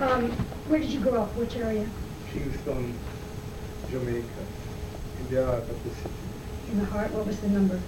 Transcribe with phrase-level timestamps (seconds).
[0.00, 0.30] Um,
[0.68, 1.36] where did you grow up?
[1.36, 1.86] Which area?
[2.32, 2.94] Kingston,
[3.90, 4.26] Jamaica,
[5.18, 6.14] in the heart of the city.
[6.72, 7.10] In the heart?
[7.10, 7.78] What was the number?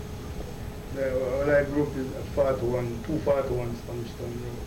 [0.95, 4.59] There, well, I grew up in 41, 241 Spanish Town Road.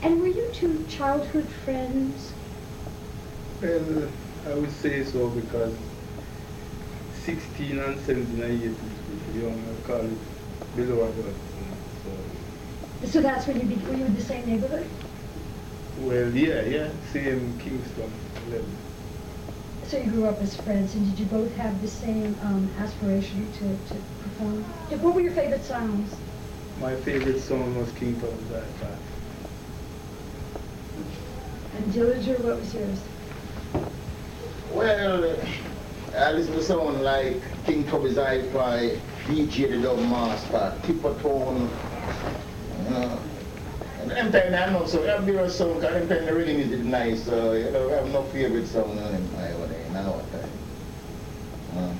[0.00, 2.32] And were you two childhood friends?
[3.60, 4.08] Well,
[4.46, 5.74] I would say so because
[7.24, 8.74] 16 and 17 years 18
[9.28, 9.62] is young.
[9.62, 11.12] I call it below.
[13.04, 14.88] You know, So, So that's when you be, were you in the same neighborhood?
[16.00, 18.10] well, yeah, yeah, same Kingston
[18.50, 18.66] level.
[19.84, 23.52] So you grew up as friends, and did you both have the same um, aspiration
[23.52, 24.64] to, to perform?
[24.90, 26.10] Yeah, What were your favorite songs?
[26.80, 28.96] My favorite song was King Tom's iPad.
[31.76, 32.98] And Dillinger, what was yours?
[34.74, 35.36] Well,
[36.16, 41.68] I listen to someone like King Tubby's Hi-Fi, DJ the Dub Master, Tipper Tone,
[42.18, 42.43] you know.
[44.24, 46.70] And them time I know, so I'm there song, because them time the rhythm is
[46.80, 50.32] nice, so you know, I have no favorite song on them over there, now what
[50.32, 50.48] time.
[51.76, 51.92] Uh,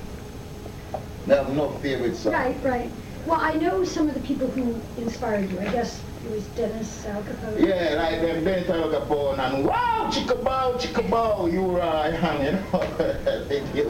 [1.31, 2.33] I have no favorite song.
[2.33, 2.89] Right, right.
[3.27, 5.59] Well, I know some of the people who inspired you.
[5.59, 7.63] I guess it was Dennis Alcapone.
[7.63, 12.11] Yeah, like them Ben Al Capone and wow, chicka bow, chicka bow, you right,
[12.43, 12.79] you know.
[13.49, 13.85] Thank you.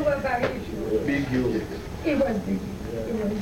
[0.00, 0.48] what about you?
[1.04, 1.60] Big you.
[2.06, 2.58] It was big.
[2.88, 3.32] It was.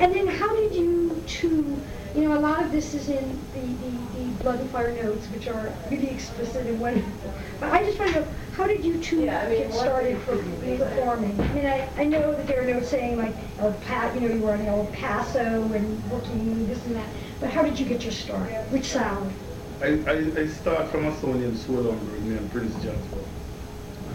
[0.00, 1.80] And then how did you two,
[2.14, 5.26] you know, a lot of this is in the, the, the Blood and Fire notes,
[5.28, 7.32] which are really explicit and wonderful.
[7.60, 10.18] But I just want to know, how did you two Yeah, I mean, get started
[10.22, 11.40] for performing?
[11.40, 14.34] I mean, I, I know that there are notes saying like El Pa, you know,
[14.34, 17.08] you were in El Paso and working this and that.
[17.40, 18.50] But how did you get your start?
[18.70, 19.32] Which sound?
[19.80, 23.18] I, I, I start from a song named Soul Umbre named Prince Jasper.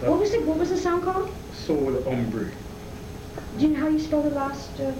[0.01, 0.45] That- What was it?
[0.45, 1.29] What was the sound called?
[1.53, 2.51] Soul Umbre.
[3.57, 4.79] Do you know how you spell the last?
[4.79, 4.91] Uh,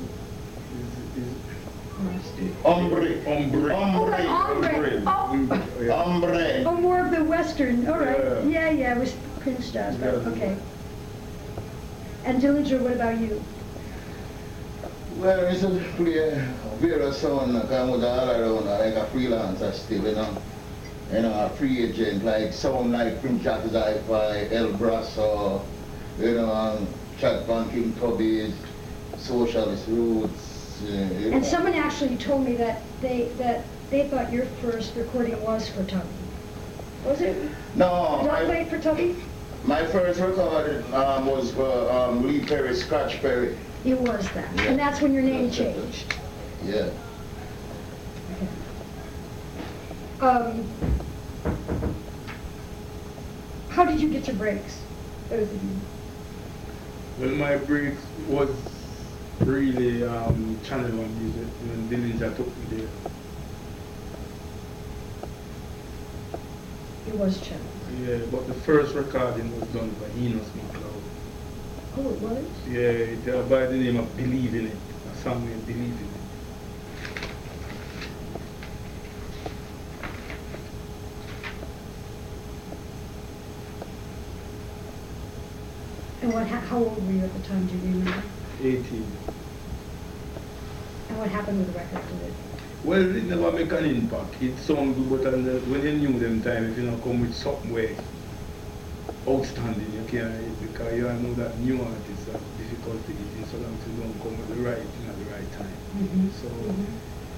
[1.20, 3.22] Is, is, Hombre.
[3.25, 3.72] Umbre.
[3.72, 4.23] oh, Hombre.
[4.23, 5.03] hombre.
[5.06, 6.03] Oh, Umbre, yeah.
[6.03, 6.64] Hombre.
[6.66, 7.88] oh, more of the Western.
[7.88, 8.17] All right.
[8.17, 8.44] Yeah.
[8.44, 8.95] Yeah, yeah.
[8.95, 10.21] It was Prince Jasper.
[10.23, 10.32] Yeah.
[10.32, 10.58] Okay.
[12.26, 13.42] And Dillinger, what about you?
[15.17, 16.42] Well, it's a play
[16.80, 20.38] various sound, like I'm with all around, uh, like a freelancer still, you know.
[21.11, 25.61] You know, a free agent, like sound like Prince Charles Hi-Fi, El Brasso,
[26.20, 26.88] you know, um, and
[27.20, 28.54] Chad Van King Tubby's,
[29.17, 30.48] Socialist Roots,
[30.82, 31.36] you know.
[31.36, 35.84] And someone actually told me that they that they thought your first recording was for
[35.86, 36.08] Tubby.
[37.06, 37.50] Was it?
[37.76, 39.16] No, Did I it for Tubby?
[39.66, 43.58] my first record um, was for um, Lee Perry, Scratch Perry.
[43.86, 44.54] It was that.
[44.56, 44.64] Yeah.
[44.64, 46.14] And that's when your name changed.
[46.64, 46.90] Yeah.
[48.36, 48.48] Okay.
[50.22, 50.66] Um,
[53.70, 54.82] how did you get your breaks?
[55.30, 55.70] Both of you.
[57.20, 58.50] Well, my breaks was
[59.45, 61.48] really um, Channel music.
[61.61, 62.89] When Dillinger took me there.
[67.08, 67.66] It was Channel.
[68.02, 71.02] Yeah, but the first recording was done by Enos McLeod.
[71.98, 72.45] Oh, it was?
[72.70, 74.78] Yeah, it, uh, by the name of Believe in It.
[75.11, 76.20] A song named Believe in It.
[86.22, 86.48] And what?
[86.48, 87.66] How old were you at the time?
[87.66, 88.39] Do you remember?
[88.61, 89.05] 18.
[91.09, 92.33] And what happened with the record?
[92.83, 94.42] Well, it never make an impact.
[94.42, 97.36] It sound good, but the, when you knew them time, if you don't come with
[97.36, 97.95] something way
[99.27, 100.31] outstanding, you can't
[100.61, 104.37] because you know that new artists have difficulty getting so long as you don't come
[104.37, 105.77] with the right thing at the right time.
[105.98, 106.30] Mhm.
[106.42, 106.86] So, Mhm.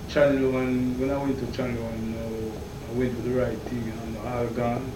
[0.10, 2.52] Channel One, when I went to Channel One, you know,
[2.90, 4.92] I went with the right thing on the Argon,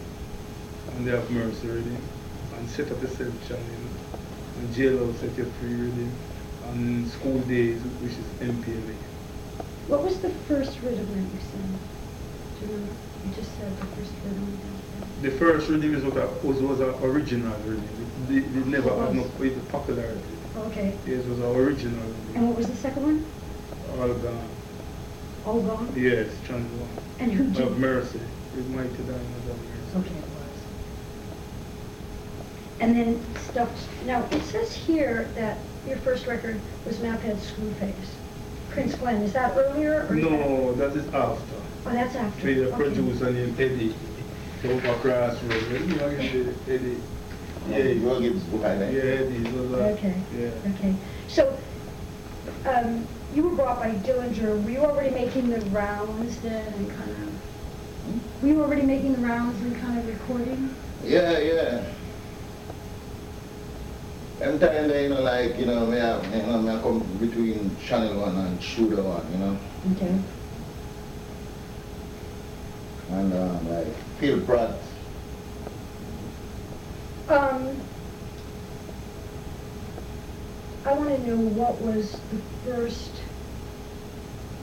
[0.95, 1.97] and they have Mercy Reading,
[2.57, 3.84] and set up a self channel,
[4.57, 6.11] and JLO set you free reading,
[6.71, 8.95] and School Days, which is MPLA.
[9.87, 11.79] What was the first rhythm that you sang?
[12.59, 12.93] Do you remember?
[13.25, 14.59] You just said the first rhythm.
[15.21, 17.83] The first rhythm is what I, was, was an original rhythm.
[18.29, 20.21] It, it, it never had no quite the popularity.
[20.57, 20.93] Okay.
[21.05, 22.01] It was an original
[22.33, 23.25] And what was the second one?
[23.99, 24.49] All gone.
[25.45, 25.93] All gone?
[25.95, 26.87] Yes, One.
[27.19, 27.77] And who Of?
[27.77, 28.19] Mercy.
[28.55, 29.57] With Mighty Diamonds of
[29.97, 30.09] Mercy.
[30.09, 30.34] Okay, it.
[32.79, 33.69] And then stuff,
[34.05, 35.57] now it says here that
[35.87, 37.93] your first record was Maphead Screwface.
[38.69, 40.15] Prince Glenn, is that earlier or?
[40.17, 41.55] is that- No, that is after.
[41.85, 42.47] Oh, that's after.
[42.47, 42.75] With a Okay.
[42.75, 43.95] producer named Eddie.
[44.65, 45.63] Over Crossroad.
[45.71, 46.49] You know, Eddie.
[46.67, 46.97] Eddie.
[47.69, 48.97] Yeah, Yeah, you Gibbs book, I yeah, think.
[49.03, 49.57] Eddie.
[49.57, 50.71] was a- Okay, Yeah.
[50.75, 50.93] okay.
[51.27, 51.53] So,
[52.65, 57.11] um, you were brought by Dillinger, were you already making the rounds then and kind
[57.11, 60.69] of, were you already making the rounds and kind of recording?
[61.03, 61.81] Yeah, yeah.
[64.45, 66.99] Them time they, you know, like, you know, me have, you know, me have come
[67.19, 69.57] between Channel One and Shooter One, you know.
[69.93, 70.19] Okay.
[73.09, 74.83] and um, like Phil Pratt.
[77.27, 77.81] Um,
[80.85, 83.23] I want to know what was the first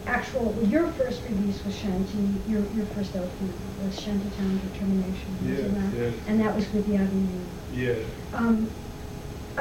[0.06, 3.50] actual, well, your first release was Shanty, your, your first LP
[3.80, 5.98] was Shantytown Determination, wasn't that?
[5.98, 6.14] yes.
[6.28, 7.96] And that was with Yabi Yeah.
[8.32, 8.70] Um,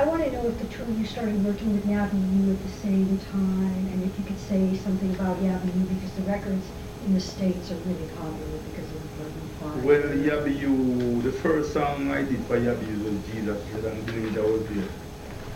[0.02, 2.74] I want to know if the two of you started working with Yabby at the
[2.82, 6.66] same time, and if you could say something about Yabby because the records
[7.06, 9.86] in the States are really popular because of Blood and Fire.
[9.86, 14.08] Well, Yabby U, the first song I did for Yabby U was Jesus Said and
[14.08, 14.90] Danger was there.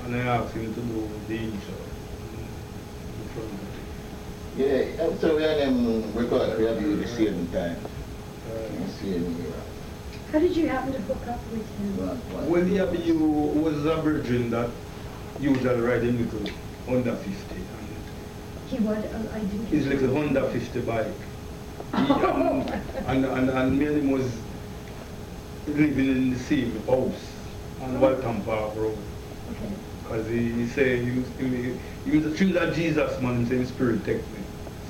[0.05, 1.57] And I asked him to do Danger.
[3.17, 4.99] in front of it.
[5.01, 7.77] Yeah, so we had them record review the same time.
[8.45, 9.74] Uh, Same year.
[10.31, 12.49] How did you happen to hook up with him?
[12.49, 14.69] Well, Yabby U was a virgin that
[15.39, 16.51] usually riding little
[16.87, 17.55] Honda 50.
[18.67, 18.97] He what?
[18.97, 19.65] Uh, I didn't.
[19.67, 21.05] his little Honda 50 bike.
[21.95, 22.13] He,
[23.07, 24.25] and, and, and me and him was
[25.67, 27.31] living in the same house
[27.81, 28.97] on Waltham Park Road.
[29.51, 29.73] Okay.
[30.03, 31.77] Because he, he said he was, he,
[32.09, 34.39] he was a true that Jesus man, he said spirit take me.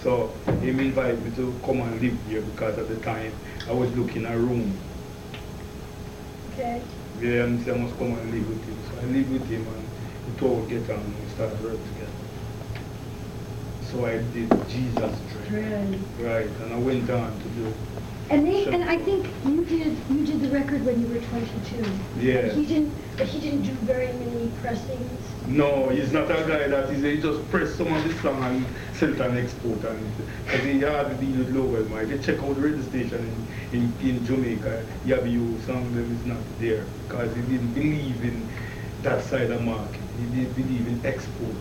[0.02, 3.32] So he invited me to come and live here because at the time
[3.68, 4.78] I was looking a room.
[6.56, 6.82] Okay.
[7.20, 8.78] Yeah, and he said I must come and live with him.
[8.90, 9.90] So I lived with him and
[10.26, 12.12] we told get on and we started work together.
[13.82, 15.48] So I did Jesus Dread.
[15.50, 16.06] Dread.
[16.18, 17.74] Right, and I went on to do
[18.30, 18.74] And they, Sure.
[18.74, 21.86] and I think you did, you did the record when you were 22.
[22.20, 22.50] Yeah.
[22.54, 25.12] He didn't, but he didn't do very many pressings.
[25.48, 28.66] No, he's not a guy that is, he just press some of the song and
[28.96, 30.00] sell it and export and
[30.46, 32.06] because he hard to deal with man.
[32.06, 35.94] If you check out the radio station in, in, in Jamaica, Yabby U, some of
[35.94, 38.48] them is not there because he didn't believe in
[39.04, 40.02] that side of market.
[40.18, 41.54] He didn't believe in export.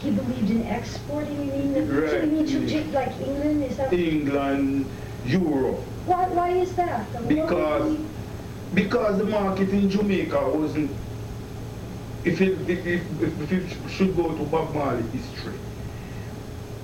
[0.00, 2.92] He believed in exporting, you mean, the- so Right, you mean to, yeah.
[2.98, 3.92] Like England, is that?
[3.92, 4.86] England,
[5.26, 5.78] Europe.
[6.06, 7.12] Why, why is that?
[7.12, 7.20] though?
[7.20, 7.98] What would Because
[8.74, 10.90] because the market in Jamaica wasn't
[12.24, 15.54] if it if, if, if it should go to Bob Marley history.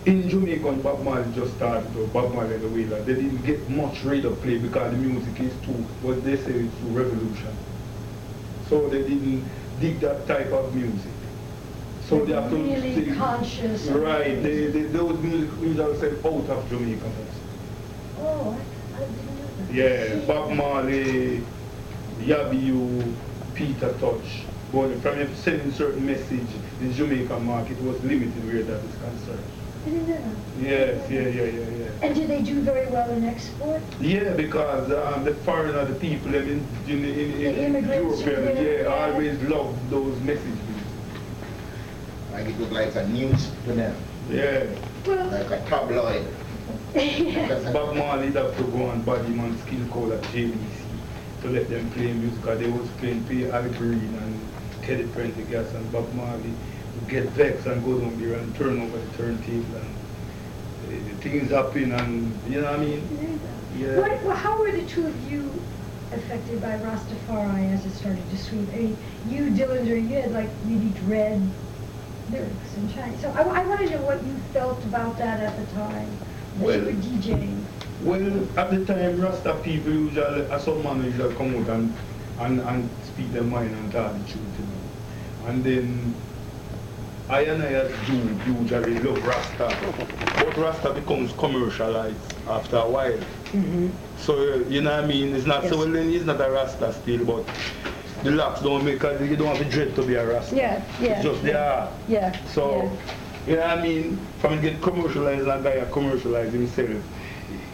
[0.06, 3.44] In Jamaica when Bob Marley just started or Bob Marley and the Wailers, they didn't
[3.44, 7.56] get much radio play because the music is too what they say is too revolution.
[8.68, 9.44] So they didn't
[9.80, 11.12] dig that type of music.
[12.08, 17.04] So they have to Really conscious Right, they, they, those music said out of Jamaica.
[18.20, 18.56] Oh,
[18.94, 20.18] I, I didn't know that.
[20.20, 21.44] Yeah, Bob Marley,
[22.18, 23.16] Yabby U,
[23.54, 24.44] Peter Tosh.
[24.72, 26.48] But from him sending certain message,
[26.80, 29.44] the Jamaican market was limited where that is concerned.
[29.86, 30.62] I didn't know that.
[30.62, 32.06] Yes, yeah, yeah, yeah, yeah.
[32.06, 33.80] And do they do very well in export?
[34.00, 38.54] Yeah, because um, the foreigner, the people them in, in, in, in, The immigrants Europe,
[38.54, 38.88] get- yeah, yeah.
[38.88, 40.58] always love those messages.
[42.32, 43.96] Like it looked like a news to them,
[44.30, 44.66] Yeah.
[45.06, 46.26] Well, like a tabloid.
[46.98, 50.58] Bob Marley have to go on Bodyman Skill Code at JBC
[51.42, 53.46] to let them play music because they was playing P.
[53.46, 54.40] Al Green and
[54.82, 56.52] Teddy Pendergrass and Bob Marley
[56.94, 59.94] would get vexed and go down there and turn over the turntable and
[60.88, 63.40] uh, things happen and you know what I mean?
[63.78, 63.98] Yeah.
[63.98, 65.52] What, well, how were the two of you
[66.10, 68.68] affected by Rastafari as it started to sweep?
[68.72, 68.98] I mean,
[69.28, 71.48] you, Dillinger, you had like really dread
[72.32, 73.20] lyrics in Chinese.
[73.20, 76.10] So I, I want to know what you felt about that at the time
[76.58, 77.64] Well- you were DJing.
[78.02, 81.92] Well, at the time, Rasta people usually, as some man usually come out and,
[82.38, 85.48] and, and speak their mind and tell the truth, you know.
[85.48, 86.14] And then,
[87.28, 89.76] I and I as Jew usually love Rasta,
[90.44, 93.18] but Rasta becomes commercialized after a while.
[93.52, 93.88] Mm-hmm.
[94.16, 95.34] So, you know what I mean?
[95.34, 95.76] It's not, so Yes.
[95.78, 97.44] well, then he's not a Rasta still, but
[98.22, 100.54] the locks don't make, you don't have a dread to be a Rasta.
[100.54, 101.92] Yeah, yeah, It's just they are.
[102.06, 102.46] Yeah.
[102.46, 102.90] So,
[103.48, 104.18] you know what I mean?
[104.40, 106.90] From it get commercialized and guy commercialize himself,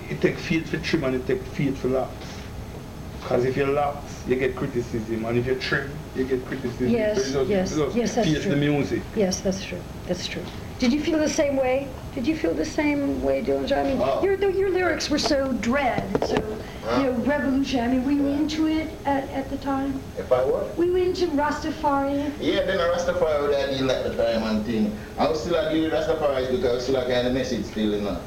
[0.09, 2.13] it takes faith for trim and it takes faith for locks.
[3.21, 6.89] Because if you locks, you get criticism, and if you trim, you get criticism.
[6.89, 8.51] Yes, So just- yes, just yes, that's true.
[8.51, 9.03] the music.
[9.17, 9.81] Yes, that's true.
[10.07, 10.43] That's true.
[10.79, 11.89] Did you feel the same way?
[12.15, 13.77] Did you feel the same way, Dillinger?
[13.77, 16.35] I mean, your your lyrics were so dread, so
[16.99, 17.81] you know, revolution.
[17.81, 20.01] I mean, were you into it at, at the time?
[20.19, 20.69] If I were?
[20.77, 22.33] We were into Rastafari.
[22.41, 24.97] Yeah, then Rastafari would have at the time and thing.
[25.17, 27.93] I was still deal with Rastafari because I was still a kind of message still,
[27.93, 28.21] you know.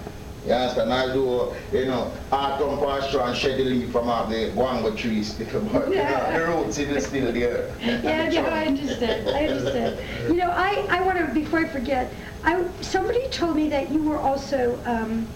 [0.48, 0.94] You understand?
[0.94, 4.96] I do, you know, art on pasture and shed the leaf from out the guango
[4.96, 7.75] trees but you know, the roots is still there.
[7.82, 9.30] Yeah, yeah, I understand.
[9.30, 10.00] I understand.
[10.30, 12.13] You know, I, I want to, before I forget,
[12.46, 15.27] I, somebody told me that you were also, um,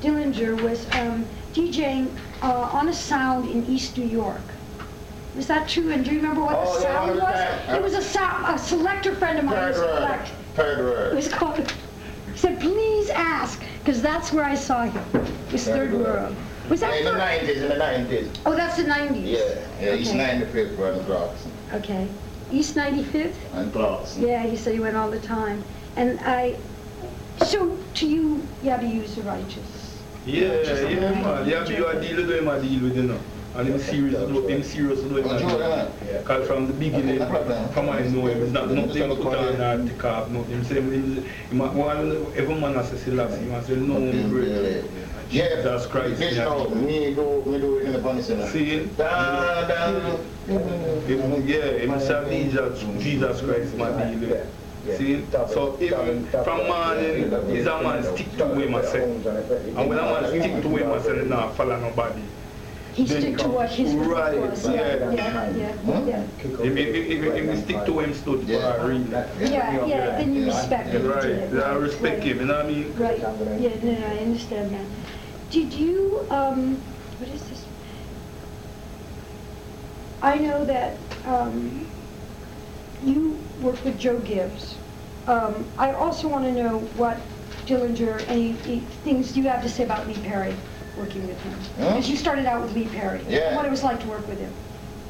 [0.00, 2.08] Dillinger was um, DJing
[2.42, 4.42] uh, on a sound in East New York.
[5.36, 5.92] Was that true?
[5.92, 7.68] And do you remember what Oh, the sound was?
[7.68, 10.28] It was a sound, a selector friend of mine Third word.
[10.54, 11.56] Third It was called,
[12.32, 15.04] he said, please ask, because that's where I saw him.
[15.14, 16.04] It was Third Third World.
[16.04, 16.36] World.
[16.70, 18.38] Was that In the 90s, in the 90s.
[18.46, 19.26] Oh, that's the 90s?
[19.26, 19.38] Yeah,
[19.78, 20.40] yeah, he's Okay.
[20.40, 21.52] 95th and Clarkson.
[21.74, 22.08] Okay.
[22.50, 23.34] East 95th?
[23.52, 24.26] And Clarkson.
[24.26, 25.62] Yeah, he said he went all the time.
[25.96, 26.56] And I,
[27.44, 30.00] so to you, Yabby is righteous.
[30.24, 31.46] Yeah, Just yeah, like man.
[31.46, 33.20] Yeah, you a deal with him, I deal with you know.
[33.56, 35.38] And him serious, do- him serious do him.
[35.38, 35.92] Jordan?
[36.18, 37.68] Because from the beginning, No problem.
[37.68, 40.50] from I know him, it's not nothing put on or take off, nothing.
[40.56, 43.94] Him say, him, him, one, every man has to say last, he must say, no,
[43.96, 44.48] Okay, great.
[44.48, 44.84] really.
[45.30, 46.18] Yeah, Jesus Christ.
[46.18, 46.44] This yeah.
[46.44, 48.46] now, me do, me do it in the funny center.
[48.48, 48.96] See it?
[48.96, 54.46] Da, da, Him- Yeah, him say Jesus, Jesus Christ, my deal.
[54.98, 59.02] See, so even from morning, he's a man stick to him, I say.
[59.04, 62.22] And when a man stick to him, I say, nah, follow nobody.
[62.94, 64.68] He stick to come- what his Right, was.
[64.68, 65.10] Yeah, yeah.
[65.10, 66.08] yeah, yeah, Hmm?
[66.08, 66.22] yeah.
[66.38, 68.74] If, if, if, if he stick to him, stood for Yeah.
[68.82, 69.10] a reason.
[69.10, 71.06] Yeah, yeah, then you respect him.
[71.08, 72.94] Right, I respect him, you know what I mean?
[72.94, 74.86] Right, yeah, no, no, I understand that.
[75.50, 76.76] Did you, um,
[77.18, 77.64] what is this?
[80.22, 80.96] I know that,
[81.26, 81.86] um,
[83.04, 84.76] you work with Joe Gibbs.
[85.26, 87.18] Um, I also want to know what
[87.66, 90.54] Dillinger, any any things you have to say about Lee Perry,
[90.96, 91.52] working with him.
[91.78, 91.88] Huh?
[91.90, 93.20] Because you started out with Lee Perry.
[93.28, 93.56] Yeah.
[93.56, 94.52] What it was like to work with him.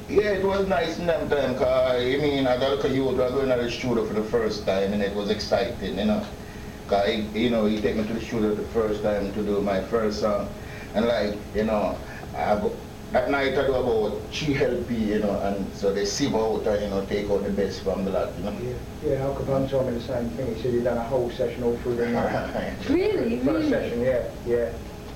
[0.08, 3.48] Yeah, it was nice in them time, cause I mean, I got you were going
[3.48, 6.22] to the studio for the first time, and it was exciting, you know.
[6.88, 9.62] Cause he, you know, he take me to the studio the first time to do
[9.62, 10.46] my first song,
[10.94, 11.96] and like, you know,
[12.36, 12.76] I go,
[13.12, 16.82] that night I do about three LP, you know, and so they sieve out and
[16.82, 18.52] you know take out the best from the lot, you know.
[18.60, 20.54] Yeah, yeah, Alcapone told me the same thing.
[20.54, 22.74] He said he'd done a whole session all through the night.
[22.90, 23.70] Really, First really?
[23.70, 24.72] session, yeah, yeah.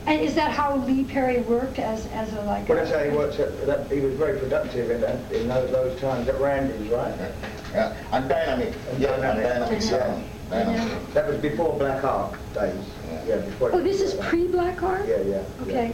[0.09, 2.67] And is that how Lee Perry worked as, as a like?
[2.67, 3.39] Well, a- that's how he worked.
[3.39, 7.15] At, that, he was very productive in, that, in those, those times at Randy's, right?
[7.75, 9.43] Yeah, and dynamic, And yeah, dynamic.
[9.43, 10.65] dynamic sound, Yeah.
[10.65, 11.13] dynamic.
[11.13, 12.75] That was before Black Ark days.
[13.27, 13.71] Yeah, before.
[13.75, 15.05] Oh, this is pre-Black Ark?
[15.07, 15.43] Yeah, yeah.
[15.63, 15.93] Okay.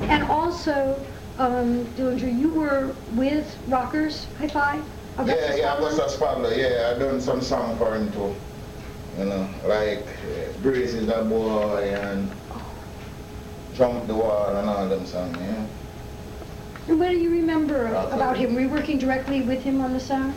[0.00, 0.98] And also,
[1.38, 4.80] um, Dillinger, you were with Rockers Hi-Fi?
[5.24, 8.34] Yeah, yeah, I was Augustus Pablo, yeah, I done some song for him too.
[9.18, 12.28] You know, like uh, Brace is a boy and
[13.80, 15.64] Jump the Wall and all them songs, yeah.
[16.86, 18.12] And what do you remember Rockers.
[18.12, 18.54] about him?
[18.54, 20.34] Were you working directly with him on the sound?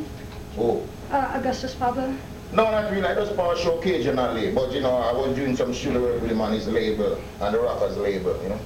[0.57, 0.81] Oh,
[1.12, 2.15] Uh, Augustus Pablo?
[2.53, 5.73] no, not really, I just pass show occasionally, but you know, I was doing some
[5.73, 8.59] studio work with him on his label, and the Rockers label, you know.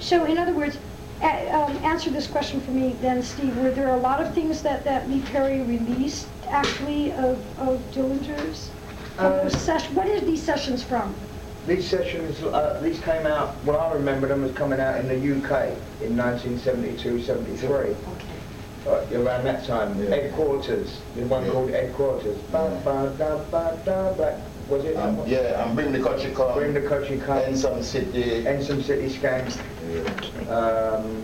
[0.00, 0.76] So in other words,
[1.22, 3.56] a- um, answer this question for me then, Steve.
[3.58, 8.70] Were there a lot of things that, that Lee Perry released actually of, of Dillinger's?
[9.18, 11.14] Of Uh, those sesh- What are these sessions from?
[11.66, 15.14] These sessions, uh, these came out, well, I remember them as coming out in the
[15.16, 15.70] UK
[16.02, 17.68] in 1972, 73.
[17.70, 17.96] Okay.
[18.86, 20.10] Uh, around that time, Yeah.
[20.10, 21.52] Headquarters, the one Yeah.
[21.52, 22.36] called Headquarters.
[22.52, 24.34] Ba, ba, da, ba, da, black,
[24.68, 24.94] was it?
[24.96, 28.44] Um, yeah, and Bring the Country Come, Bring the Country Come, Ensom City.
[28.44, 29.56] Ensom City Scams.
[29.90, 30.54] Yeah.
[30.54, 31.22] Um,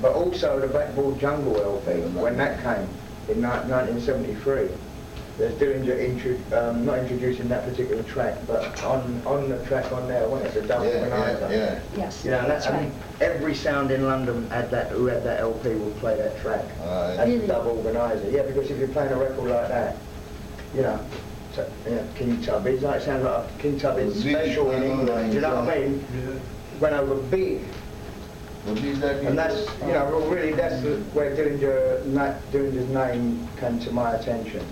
[0.00, 2.86] but also the Blackboard Jungle LP, when that came
[3.28, 4.68] in ni- 1973.
[5.36, 10.06] There's Dillinger intro, um, not introducing that particular track, but on, on the track on
[10.06, 11.48] there, wasn't it, the double Yeah, organizer?
[11.50, 11.80] yeah, yeah.
[11.96, 12.88] Yes, You know, that's that, I right.
[12.88, 16.64] mean, every sound in London had that, who had that LP would play that track.
[16.82, 17.16] Alright.
[17.16, 17.38] That's Really?
[17.40, 18.30] the double organizer.
[18.30, 19.96] Yeah, because if you're playing a record like that,
[20.72, 21.00] you know,
[21.52, 25.30] so, you King Tubby's, like, it sounds like a King Tubby's Big, special in England,
[25.30, 25.88] do you know what I yeah.
[25.88, 26.40] mean?
[26.78, 27.60] Went over big.
[28.66, 33.80] But these And that's, you know, really, that's the- where Dillinger, na- Dillinger's name came
[33.80, 34.64] to my attention.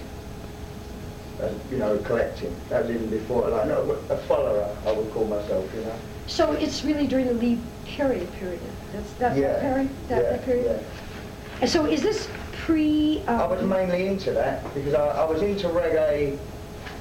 [1.70, 2.54] You know, collecting.
[2.68, 5.94] That was even before, like, no, a follower, I would call myself, you know.
[6.26, 8.60] So it's really during the Lee Perry period?
[8.92, 9.88] That's, that's Yeah, that Perry?
[10.08, 10.80] That, yeah, that period?
[10.80, 11.60] yeah.
[11.60, 15.42] And so is this pre, I was um, mainly into that because I, I was
[15.42, 16.38] into reggae,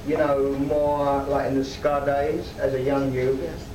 [0.06, 3.40] you know, more like in the ska days as a young youth.
[3.42, 3.66] Yes.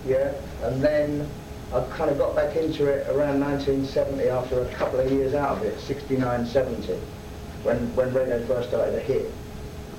[0.61, 0.67] Yeah.
[0.67, 1.29] And then
[1.73, 5.57] I kind of got back into it around 1970 after a couple of years out
[5.57, 6.93] of it, 69, 70,
[7.63, 9.31] when, when reggae first started to hit.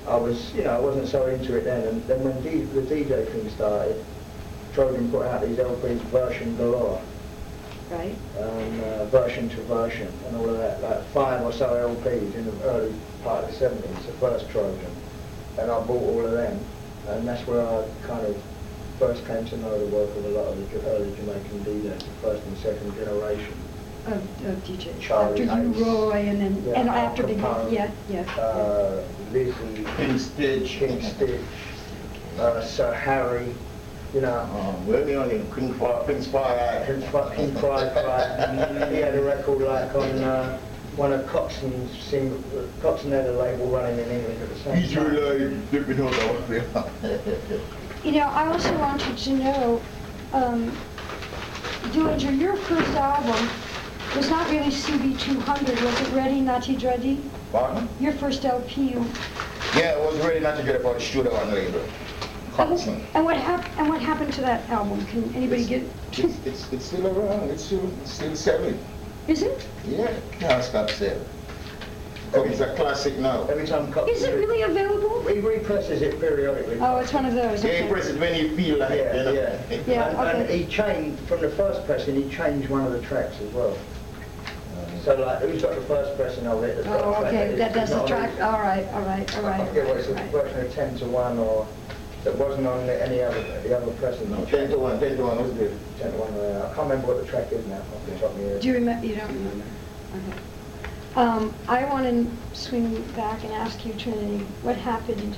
[0.09, 1.87] I was, you know, I wasn't so into it then.
[1.87, 4.03] And then when D, the DJ thing started,
[4.73, 7.01] Trojan put out these LPs, version galore
[7.91, 8.15] right?
[8.39, 12.45] um, uh, version to version and all of that, like five or so LPs in
[12.45, 14.91] the early part of the 70s, the first Trojan.
[15.57, 16.59] And I bought all of them.
[17.07, 18.41] And that's where I kind of
[18.99, 22.05] first came to know the work of a lot of the early Jamaican DJs, the
[22.21, 23.53] first and second generation.
[24.09, 24.99] Of, of DJ.
[24.99, 25.81] Charlie After you, Hayes.
[25.85, 27.65] Roy, and then, Yeah, and after Big Capone.
[27.65, 28.23] Bang, yeah, yeah.
[28.35, 28.41] yeah.
[28.41, 30.69] Uh, Lizzie, King Stitch.
[30.79, 31.41] King Stitch,
[32.39, 33.53] uh, Sir Harry,
[34.15, 35.45] you know, Um, where we on him?
[35.53, 36.85] King Fire, King Fire.
[36.87, 38.87] King fucking Cry Cry.
[38.89, 40.57] He had a record like on uh,
[40.95, 42.41] one of Coxsone's single,
[42.81, 45.05] Coxon had a label running in England at the same He's time.
[45.11, 46.49] really dipping out of
[48.03, 49.81] You know, I also wanted to know,
[50.33, 50.71] um,
[51.93, 53.47] Dillinger, your first album
[54.15, 57.19] was not really CB200, was it Ready Natty Dreadie?
[57.51, 57.87] Pardon?
[57.99, 58.81] Your first LP.
[58.91, 59.05] you-
[59.75, 61.81] Yeah, it was really not to get about the studio one label.
[62.53, 63.01] Hudson.
[63.13, 65.05] And what hap, and what happened to that album?
[65.07, 68.77] Can anybody get, It's, it's, it's still around, it's still, it's still selling.
[69.27, 69.65] is it?
[69.87, 71.23] Yeah, can't stop selling.
[72.33, 73.45] Oh, it's a classic now.
[73.47, 74.17] Every time copies...
[74.17, 75.23] Is it really available?
[75.27, 76.77] He represses it periodically.
[76.79, 77.91] Oh, it's one of those, Yeah, you okay.
[77.91, 79.31] press it when you feel like it, you Yeah, know.
[79.31, 79.81] yeah.
[79.87, 83.35] Yeah, And, and he changed, from the first pressing, he changed one of the tracks
[83.41, 83.75] as well.
[85.03, 86.83] So like, who's got the first pressing of it?
[86.83, 89.45] the Oh, okay, that, that's is the not track, on- all right, all right, all
[89.45, 90.31] I right, forget all what it's a right.
[90.31, 91.67] version of 10 to 1 or,
[92.25, 94.29] that wasn't on the- any other, the other pressing.
[94.29, 95.77] No, 10 to 1, 10 to 1 was good.
[95.99, 98.31] 10 to 1, uh, I can't remember what the track is now, off the top
[98.31, 98.61] of my head.
[98.61, 99.65] Do you remember, you don't remember?
[100.15, 100.39] Okay.
[101.15, 105.35] Um, I want to swing back and ask you, Trinity, what happened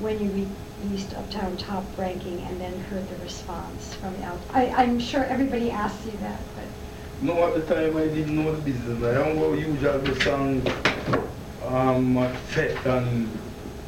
[0.00, 0.48] when you
[0.84, 4.38] released Uptown Top Ranking and then heard the response from the out?
[4.52, 6.65] I, I'm sure everybody asks you that, but,
[7.22, 9.02] No, at the time I didn't know the business.
[9.02, 10.62] I don't go usual the song
[11.64, 13.28] um, affect and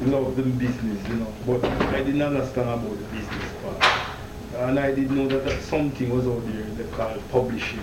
[0.01, 1.33] love the business, you know.
[1.47, 3.85] But I didn't understand about the business part.
[4.69, 7.81] And I didn't know that, that something was out there they called publishing.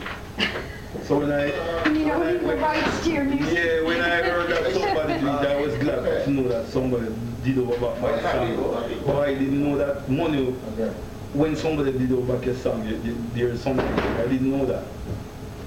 [1.04, 1.46] So when I...
[1.90, 3.54] you know, when I- when- rights to your music.
[3.54, 7.60] Yeah, when I heard that somebody did I was glad to know that somebody did
[7.60, 9.02] over my song.
[9.06, 10.92] But I didn't know that money Okay.
[11.34, 13.86] when somebody did over your song, you- you- there's something.
[13.86, 14.84] I didn't know that.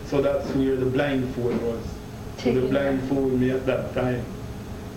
[0.09, 1.85] So that's where the blindfold was.
[2.39, 4.25] So the blindfold me at that time.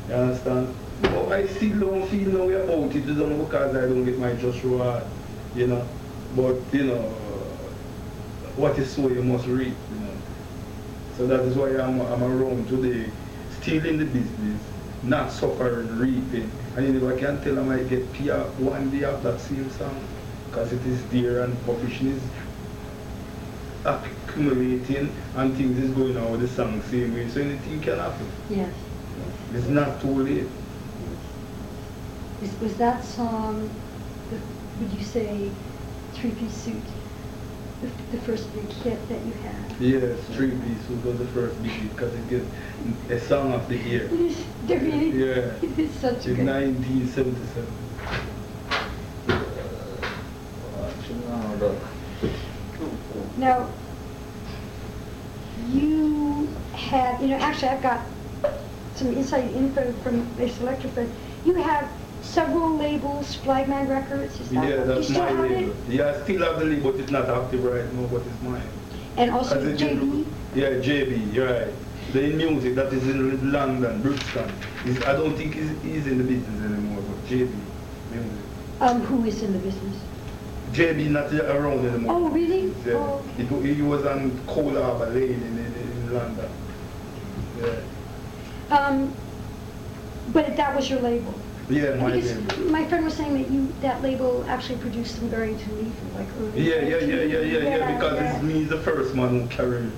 [0.07, 0.73] You understand?
[1.01, 4.17] But I still don't feel no way about it, you know, because I don't get
[4.17, 5.03] my just reward,
[5.53, 5.85] you know.
[6.35, 7.01] But, you know,
[8.55, 10.13] what is so you must reap, you know.
[11.17, 13.11] So that is why I'm, I'm around today,
[13.61, 14.61] still in the business,
[15.03, 16.49] not suffering, reaping.
[16.77, 19.41] And you know, I can tell them I might get PR one day of that
[19.41, 20.01] same song,
[20.49, 22.21] because it is there and publishing is
[23.85, 27.27] accumulating and things is going on with the song same way.
[27.29, 28.27] So anything can happen.
[28.49, 28.73] Yes.
[29.53, 30.47] It's not too late.
[32.41, 33.69] Was, was that song,
[34.29, 35.49] the- would you say,
[36.13, 36.75] three-piece suit,
[37.81, 39.55] the, the first big hit that you had?
[39.81, 42.45] Yes, Three Piece suit was the first big hit because it gets
[43.09, 44.09] a song of the year.
[44.13, 44.37] It is,
[44.83, 45.53] really, Yeah.
[45.61, 46.45] it is such a In good.
[46.45, 47.65] 1977.
[53.37, 53.67] Now,
[55.69, 58.01] you have, you know, actually I've got
[58.95, 61.07] some inside info from Base Electric, but
[61.45, 61.89] you have
[62.21, 64.67] several labels, Flagman Records, is that?
[64.67, 65.51] Yeah, you that's still my have it?
[65.51, 65.75] label.
[65.87, 68.61] Yeah, I still have the label, but it's not active right now, but it's mine.
[69.17, 70.25] And also it is- JB?
[70.53, 71.73] Yeah, JB, you're right.
[72.13, 74.51] The music that is in London, Brixton.
[74.85, 77.49] Is, I don't think he's, he's in the business anymore, but JB
[78.11, 78.31] music.
[78.81, 79.95] Um, who is in the business?
[80.73, 82.15] JB not around anymore.
[82.15, 82.67] Oh, really?
[82.85, 82.93] Yeah.
[82.93, 83.23] Oh.
[83.37, 86.49] He, go- he was on Coldharbour Lane in, in, in London.
[87.59, 88.77] Yeah.
[88.77, 89.13] Um,
[90.31, 91.33] but that was your label?
[91.69, 92.71] Yeah, my Because label.
[92.71, 96.61] my friend was saying that you, that label actually produced some Barrington from like early.
[96.61, 98.33] Yeah, yeah, yeah, yeah, yeah, yeah, because yeah.
[98.35, 99.91] it's me the first man who carried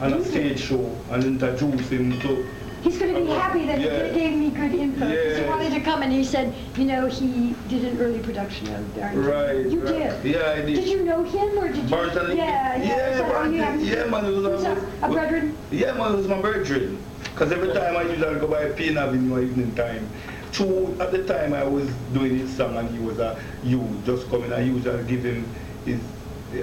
[0.00, 2.48] on a stage show and introduced him to
[2.82, 4.06] He's going to be happy that Yeah.
[4.06, 5.00] he gave me good info.
[5.06, 5.48] 'cause He Yeah.
[5.48, 9.24] wanted to come and he said, you know, he did an early production of Barrington.
[9.24, 9.66] Right.
[9.66, 10.22] You right.
[10.22, 10.34] did?
[10.34, 10.74] Yeah, I did.
[10.76, 11.96] Did you know him or did you?
[11.96, 12.76] Yeah, yeah.
[12.82, 15.56] Yeah, So, oh, Barton you Yeah, man, it was a- a, a brethren?
[15.72, 16.88] Yeah, man, it was my birthday.
[17.34, 20.06] Because every time I usually go by Payne Avenue evening time.
[20.52, 24.28] True, at the time I was doing his song and he was a youth just
[24.30, 24.52] coming.
[24.52, 25.44] I usually give him
[25.84, 26.00] his,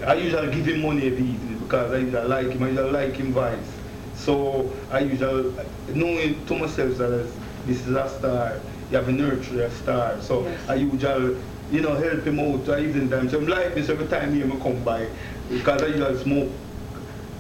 [0.06, 2.64] I usually give him money every evening because I usually like him.
[2.64, 3.70] I usually like him vibes.
[4.16, 5.54] So I usually
[5.94, 7.30] knowing to myself that
[7.66, 8.62] this is a star.
[8.92, 10.22] You have to nurture a star.
[10.22, 10.70] So Yes.
[10.70, 13.30] I usually you know help him out at evening time.
[13.30, 15.08] So I'm like this every time he come by
[15.50, 16.52] because I usually smoke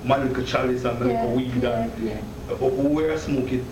[0.03, 2.21] my little chalice and my Yeah, little weed yeah, and yeah.
[2.49, 3.65] uh, where I smoke it,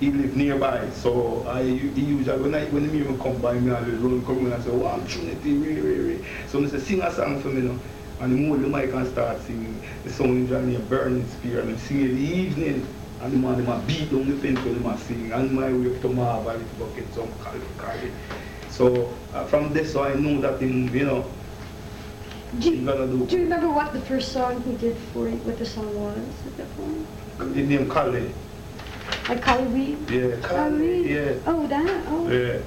[0.00, 0.90] he live nearby.
[0.90, 4.62] So I he usually when I when music come by me, I run come and
[4.62, 7.78] say, "Oh, I'm Trinity, really, really." So I say, "Sing a song for me now."
[8.20, 11.70] And the more the mic and start singing, the sound usually a burning spear, and
[11.70, 12.86] I'm singing in the evening.
[13.20, 15.32] And the man, them a beat down the pencil, them a sing.
[15.32, 18.12] And my way up to Marvel, it bucket, some call it, call it.
[18.68, 21.30] So uh, from this, so I know that him, you know,
[22.58, 25.36] Do gonna do- you, do you remember what the first song he did for you,
[25.38, 27.06] what the song was at that point?
[27.54, 28.34] his name Kali.
[29.28, 30.10] Like Collie Weed?
[30.10, 30.78] Yeah, Kali.
[30.78, 31.14] really?
[31.14, 31.34] Yeah.
[31.46, 32.30] Oh, that, oh.
[32.30, 32.60] Yeah.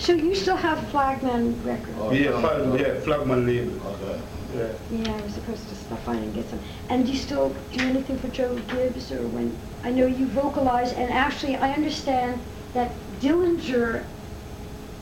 [0.00, 1.98] So you still have Flagman Records?
[1.98, 2.10] Oh.
[2.10, 3.86] Yeah, flag, yeah, flagman label.
[3.86, 4.20] Okay.
[4.56, 4.72] Yeah.
[4.90, 6.58] Yeah, I was supposed to stop by and get some.
[6.88, 10.94] And do you still do anything for Joe Gibbs or when, I know you vocalize
[10.94, 12.40] and actually I understand
[12.72, 14.02] that Dillinger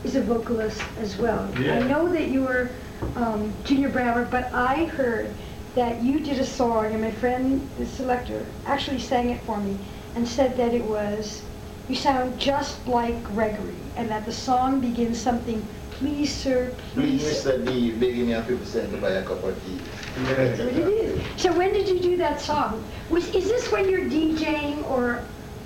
[0.03, 1.49] is a vocalist as well.
[1.57, 1.79] Yeah.
[1.79, 2.69] I know that you were
[3.15, 5.33] um, Junior Brammer, but I heard
[5.75, 9.77] that you did a song, and my friend, the selector, actually sang it for me
[10.15, 11.41] and said that it was,
[11.87, 17.43] you sound just like Gregory, and that the song begins something, please, sir, Please, please.
[17.43, 17.65] Mr.
[17.67, 19.77] D, begging me a 50 cent to buy a cup of tea.
[20.23, 21.41] That's what it is.
[21.41, 22.81] So when did you do that song?
[23.09, 25.21] Was, is this when you're DJing or,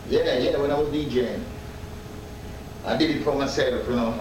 [0.09, 1.43] Yeah, yeah, when I was DJing.
[2.85, 4.19] I did it for myself, you know.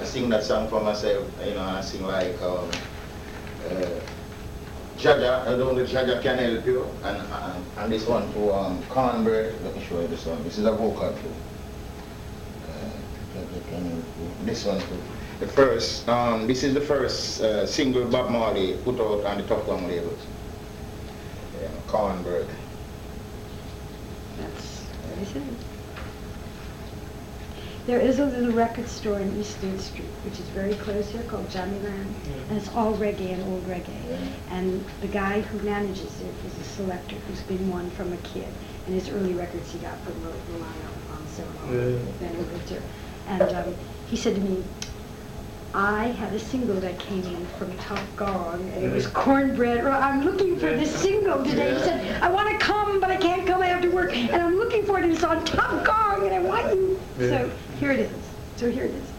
[0.00, 2.70] I sing that song for myself, you know, I sing like, um,
[3.68, 4.00] uh,
[4.96, 8.52] Jaja, I don't know if Jaja can help you, and, and, and this one to
[8.54, 10.42] um, Cornbread, let me show you this one.
[10.44, 11.34] This is a vocal too.
[12.68, 13.57] Uh, Jaja can help you.
[14.44, 14.98] This one too.
[15.40, 19.44] The first, um, this is the first uh, single Bob Marley put out on the
[19.44, 20.18] Tuff Gong labels.
[21.60, 22.48] Yeah, Cornbread.
[24.40, 25.42] that's, what is it?
[27.86, 31.22] There is a little record store in East State Street, which is very close here,
[31.22, 32.14] called Johnny Land,
[32.50, 33.88] and it's all reggae and old reggae.
[34.10, 34.18] Yeah.
[34.50, 38.48] And the guy who manages it is a selector who's been one from a kid,
[38.86, 41.98] and his early records he got from Ro- Rolando on Solo, Yeah.
[42.20, 42.82] then he lived here.
[43.28, 43.74] And um,
[44.08, 44.64] he said to me,
[45.74, 49.84] I had a single that came in from Tuff Gong, and it was cornbread.
[49.84, 51.74] I'm looking for this single today.
[51.74, 54.82] He said, I want to come, but I can't come after work, and I'm looking
[54.84, 56.98] for it, and it's on Tuff Gong, and I want you.
[57.18, 58.10] So here it is.
[58.56, 59.10] So here it is.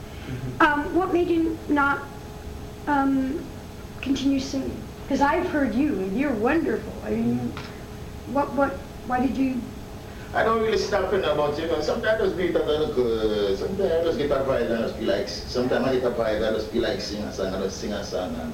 [0.60, 2.02] Um, what made you not
[2.88, 3.45] um,
[4.02, 4.76] continue singing?
[5.04, 6.93] Because I've heard you, and you're wonderful.
[7.06, 7.38] I mean,
[8.32, 8.72] what, what,
[9.06, 9.62] why did you?
[10.34, 12.98] I don't really stop in about, you know, sometimes I just beat up and look,
[13.00, 16.04] uh, sometimes I just get a vibe and I just feel like, sometimes I get
[16.04, 18.54] a vibe, I just feel like sing a song, I just sing a song and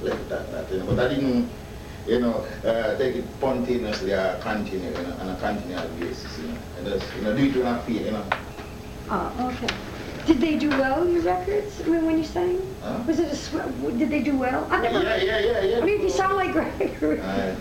[0.00, 0.86] let that, that, you know.
[0.86, 1.50] But I didn't,
[2.06, 6.48] you know, uh, take it spontaneously or continue, you know, on a continual basis, you
[6.48, 6.56] know.
[6.80, 8.24] I just, you know, do it when I feel, you know.
[9.10, 9.74] Oh, okay.
[10.26, 12.58] Did they do well, your records, when, when you sang?
[12.80, 13.04] Huh?
[13.06, 14.66] Was it a, sw- did they do well?
[14.70, 15.78] I've never, Yeah, yeah, yeah, yeah.
[15.82, 17.20] I mean, you sound like Gregory.
[17.20, 17.56] Aye.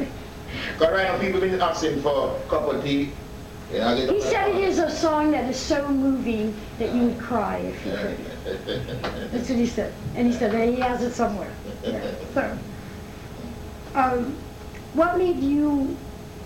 [0.78, 3.12] Cause right now people been asking for a cup of tea.
[3.74, 6.94] You know, I get He said it is a song that is so moving that
[6.94, 9.32] you would cry if you heard it.
[9.32, 9.92] That's what he said.
[10.16, 11.52] And he said that he has it somewhere.
[11.82, 12.00] Yeah.
[12.36, 12.58] So,
[13.96, 14.38] um,
[14.94, 15.98] what made you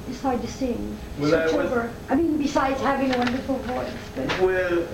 [0.07, 0.97] decide to sing?
[1.19, 4.87] Well, I was- I mean, besides having a wonderful voice, but Well,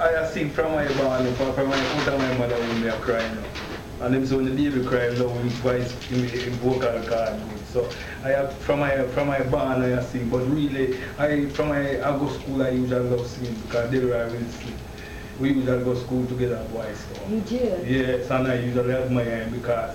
[0.00, 2.98] I have seen from my barn, from from my foot my mother when me a
[2.98, 3.38] crying.
[4.00, 7.57] And them say when the baby cry, love him voice, him, him vocal card good.
[7.72, 7.88] So
[8.24, 12.18] I have from my from my barn I sing, but really I from my I
[12.18, 14.74] go school I usually love singing because there I will sing.
[15.38, 16.98] We usually go school together boys.
[16.98, 17.28] So.
[17.30, 17.86] you did.
[17.86, 19.94] Yes, and I usually admire him because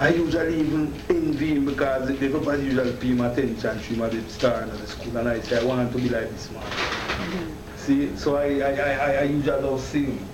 [0.00, 4.28] I usually even envy him because everybody usually pay him attention to him at the
[4.30, 6.62] start of the school and I say I want to be like this man.
[6.62, 7.54] Mhm.
[7.76, 10.24] See, so I, I, I, I- I usually love singing.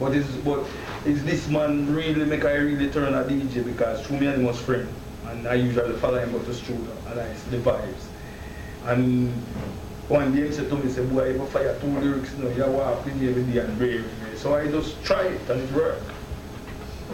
[0.00, 0.64] But is but
[1.06, 4.44] is this man really make I really turn a DJ because through me and him
[4.44, 4.88] was friend.
[5.28, 8.04] And I usually follow him up to studio and I see the vibes.
[8.86, 9.30] And
[10.08, 12.50] one day he said to me, say, boy, if I fire two lyrics, you know,
[12.50, 14.36] you walk me every day and brave me.
[14.36, 16.04] So I just try it and it worked.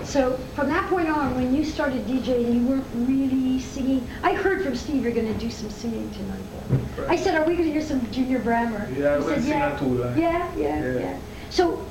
[0.05, 4.07] So from that point on, when you started DJing, you weren't really singing.
[4.23, 7.09] I heard from Steve you're going to do some singing tonight.
[7.09, 8.97] I said, are we going to hear some Junior Brammer?
[8.97, 9.77] Yeah, He said, sing yeah.
[9.77, 9.99] a two.
[10.21, 10.99] Yeah, yeah, Yeah.
[10.99, 11.19] yeah.
[11.51, 11.85] So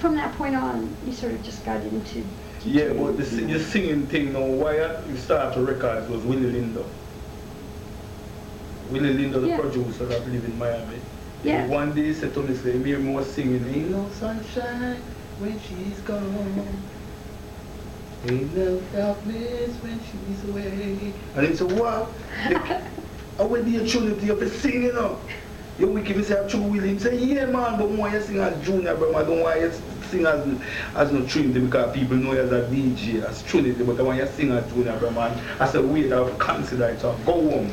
[0.00, 2.24] from that point on, you sort of just got into.
[2.64, 6.50] Yeah, but the, sing- the singing thing, now, why you start to record was Willie
[6.50, 6.82] Lindo.
[8.90, 9.60] Willie Lindo, the Yeah.
[9.60, 10.96] producer that live in Miami.
[11.42, 11.66] Yeah.
[11.66, 14.96] One day he said to me, say, me more singing, ain't no sunshine
[15.38, 16.88] when she's gone.
[18.26, 21.12] Ain't no darkness when she's away.
[21.36, 22.10] And he said, what?
[23.38, 25.18] I went Trinity up to you know.
[25.78, 26.90] You wicked me say I'm true Willie.
[26.90, 29.14] He say, yeah man, but why you sing as junior, bro?
[29.14, 29.72] I don't want you
[30.04, 30.60] sing as
[30.94, 34.18] as no Trinity because people know you as a DJ, as Trinity, but I want
[34.18, 35.40] you sing as man.
[35.60, 37.00] I said, wait, I'll consider it.
[37.00, 37.72] So I go home.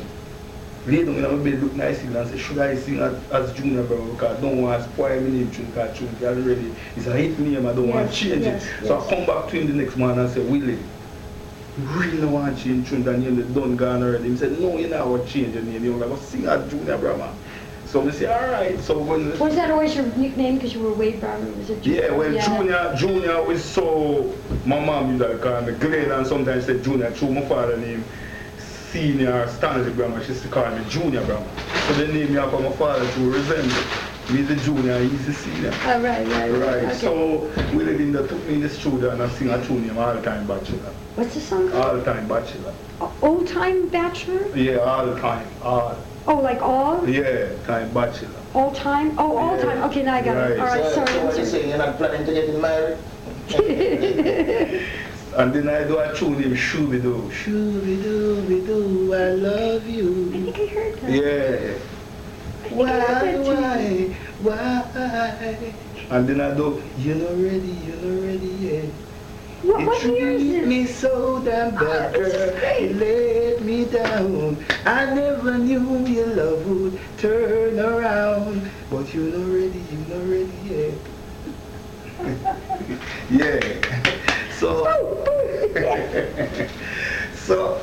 [0.84, 3.84] Lay down in my bed, look nice and say, should I sing as, as junior,
[3.84, 4.04] bro?
[4.12, 7.38] Because I don't want to spoil my name, Trinity, because Trinity already is a hit
[7.38, 8.88] name, I don't want to change yes, it.
[8.88, 8.98] So.
[8.98, 10.78] I come back to him the next morning and say, Willie,
[11.78, 14.30] you really don't want to change Trinity and name done gone already.
[14.30, 15.84] He said, no, you know what change your name.
[15.84, 17.32] You're like, sing as junior, bro, man.
[17.92, 18.80] So I say, all right.
[18.80, 21.54] So when Was that always your nickname because you were Wade Brammer?
[21.58, 24.32] Was it yeah, well, junior, junior was so.
[24.64, 27.10] My mom used to call me Glenn, and sometimes say junior.
[27.10, 28.02] Through my father name,
[28.56, 31.46] senior Stanley Grammar, she used to call me junior Grammar.
[31.86, 33.84] So the name me after my father to resemble.
[34.30, 35.74] Me the junior, he's the senior.
[35.84, 36.84] Oh, right, right, Right.
[36.84, 36.94] Okay.
[36.94, 39.86] So we live in the took me in the studio and I sing a tune
[39.86, 40.94] name all the time bachelor.
[41.16, 41.98] What's the song called?
[41.98, 42.72] All time bachelor.
[43.20, 44.46] Old Time Bachelor?
[44.56, 45.46] Yeah, all time.
[45.60, 45.98] All.
[46.26, 47.08] Oh, like all?
[47.08, 48.30] Yeah, time bachelor.
[48.54, 49.18] All time?
[49.18, 49.62] Oh, all Yeah.
[49.64, 49.82] time.
[49.84, 50.40] Okay, now I got it.
[50.40, 50.60] Right.
[50.60, 51.06] All right, so, sorry.
[51.08, 51.68] so I'm what you saying?
[51.68, 52.98] You're not planning to get married?
[55.34, 57.30] And then I do a tune named Shooby Doo.
[57.32, 60.30] Shooby Dooby Doo, I love you.
[60.30, 60.52] I you.
[60.52, 61.10] think I heard that.
[61.10, 61.72] Yeah.
[62.62, 64.84] I think I heard Why, that why,
[66.02, 66.16] why?
[66.16, 68.84] And then I do, you're not ready, you're not ready yet.
[69.62, 70.68] What, You what year is treat this?
[70.68, 72.80] me so damn bad, girl.
[72.82, 74.56] You let me down.
[74.84, 78.68] I never knew your love would turn around.
[78.90, 80.94] But you not ready, you not ready yet.
[83.30, 83.60] yeah.
[84.58, 84.84] So,
[87.34, 87.80] so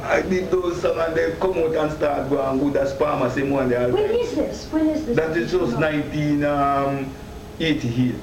[0.00, 3.28] uh, I did those songs and they come out and start going good as Palmer
[3.30, 4.68] same one they When is this?
[4.72, 5.16] When is this?
[5.16, 5.90] That is just No.
[5.90, 8.14] 1988.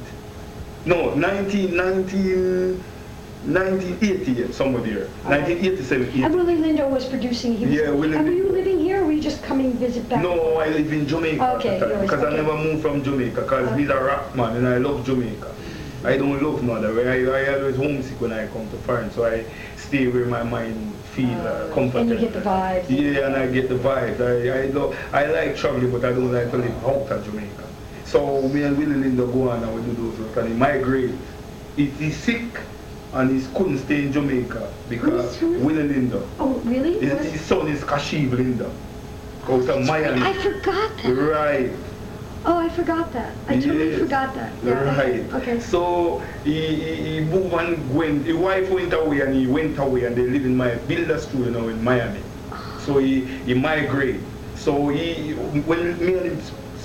[0.85, 2.83] No, 19, 19,
[3.45, 5.07] 1988, somewhere there.
[5.23, 6.31] 1987, And 88.
[6.31, 7.55] Willie Lindo was producing.
[7.55, 7.67] here.
[7.69, 10.21] Yeah, Willie And were you living here or were you just coming visit back?
[10.21, 12.33] No, I live in Jamaica Okay, at the time because okay.
[12.33, 13.81] I never moved from Jamaica because Okay.
[13.81, 15.53] he's a rock man and I love Jamaica.
[16.05, 17.07] I don't love way.
[17.07, 19.45] I, I always homesick when I come to foreign, so I
[19.77, 21.99] stay where my mind feel uh, Uh, comfortable.
[21.99, 22.89] and you get the vibes.
[22.89, 24.19] Yeah, and I get the vibes.
[24.19, 27.63] I, I, love, I like traveling, but I don't like to live out of Jamaica.
[28.13, 31.15] So me and Willie Lindo go on and we do those work and he migrate.
[31.75, 32.45] He, he's sick
[33.11, 36.21] and he couldn't stay in Jamaica because Who's- who's- Willie Lindo.
[36.39, 36.99] Oh, really?
[36.99, 38.69] His, his son is Kashief Lindo.
[39.47, 40.21] Of Miami.
[40.21, 41.11] I forgot that.
[41.11, 41.71] Right.
[42.45, 43.33] Oh, I forgot that.
[43.47, 44.51] I totally forgot that.
[44.63, 45.33] Yeah, Right.
[45.33, 45.59] Okay.
[45.59, 50.03] So he, he, he moved and went, his wife went away and he went away
[50.03, 52.21] and they live in my build a studio now in Miami.
[52.77, 54.19] So he, he migrate.
[54.55, 55.33] So he,
[55.65, 56.41] when me and him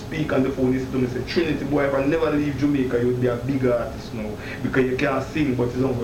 [0.09, 2.57] speak on the phone, he said to me, say, Trinity boy, if I never leave
[2.57, 4.31] Jamaica, you'd be a bigger artist now.
[4.62, 5.94] Because you can't sing, but it's not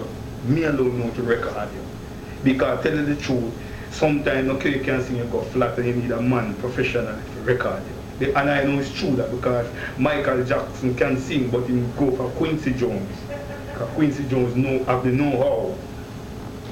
[0.45, 1.81] me alone know to record you.
[2.45, 3.53] Because I tell you the truth,
[3.91, 7.41] sometimes okay you can't sing, you go flat and you need a man professional to
[7.45, 8.27] record you.
[8.27, 9.67] The- And I know it's true that because
[9.99, 13.11] Michael Jackson can sing, but he go for Quincy Jones.
[13.73, 15.75] Because Quincy Jones know have the know-how.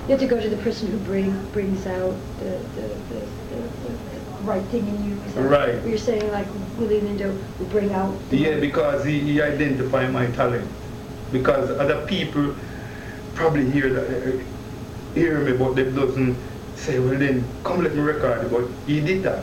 [0.04, 3.20] You have to go to the person who bring, brings out the, the, the,
[3.54, 5.16] the right thing in you.
[5.26, 5.74] Is that Right.
[5.76, 6.46] what You're saying like
[6.78, 8.14] Willie Lindo will bring out.
[8.30, 10.68] Yeah, because he, he identify my talent.
[11.32, 12.54] Because other people
[13.34, 14.38] probably hear that, uh,
[15.14, 16.36] hear me, but they doesn't
[16.76, 18.50] say, well then, come let me record it.
[18.50, 19.42] But he did that.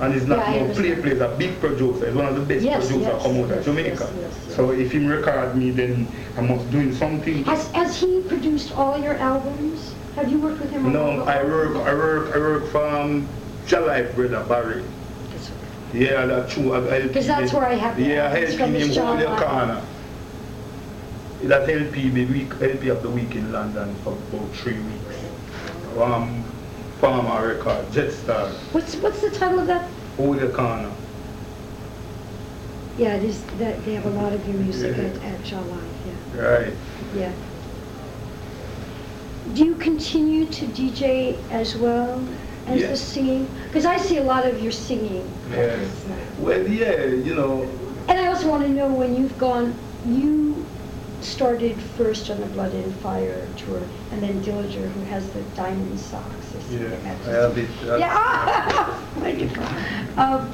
[0.00, 1.02] And he's not Yeah, I no play understand.
[1.02, 2.06] plays a big producer.
[2.06, 3.90] He's one of the best Yes, producers yes, come out of yes, Jamaica.
[3.90, 4.56] yes, yes, yes.
[4.56, 6.06] So if he record me, then
[6.38, 7.44] I must doing something.
[7.44, 9.94] Has, has he produced all your albums?
[10.16, 13.28] Have you worked with him No, I work, I work, I work from
[13.66, 14.84] Jalife brother Barry.
[15.92, 16.72] Yeah, that's true.
[16.72, 18.90] I- I help 'Cause that's where I have the Yeah, from helping him.
[18.92, 19.48] John hold Lyle.
[19.48, 19.80] corner.
[21.44, 25.16] That LP, the week, LP of the week in London for about three weeks.
[26.00, 26.44] Um,
[27.00, 29.88] Farmer record, Jetstar, What's, what's the title of that?
[30.18, 30.90] hold your corner.
[32.98, 36.36] Yeah, it is, that, they have a lot of your music at, at Shaw Live,
[36.36, 36.74] Right.
[37.16, 37.32] yeah, yeah.
[39.54, 42.22] Do you continue to DJ as well
[42.66, 43.48] as the singing?
[43.66, 45.28] Because I see a lot of your singing.
[45.50, 45.76] Yeah.
[46.38, 47.62] Well, yeah, you know,
[48.08, 49.74] And I also want to know when you've gone,
[50.06, 50.64] you
[51.20, 53.82] started first on the Blood and Fire tour,
[54.12, 56.54] and then Dillinger, who has the diamond socks.
[56.70, 56.94] Yeah.
[57.26, 57.68] I have it.
[57.88, 59.20] uh, Yeah.
[59.20, 59.64] Wonderful.
[60.16, 60.52] Um,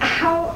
[0.00, 0.50] how,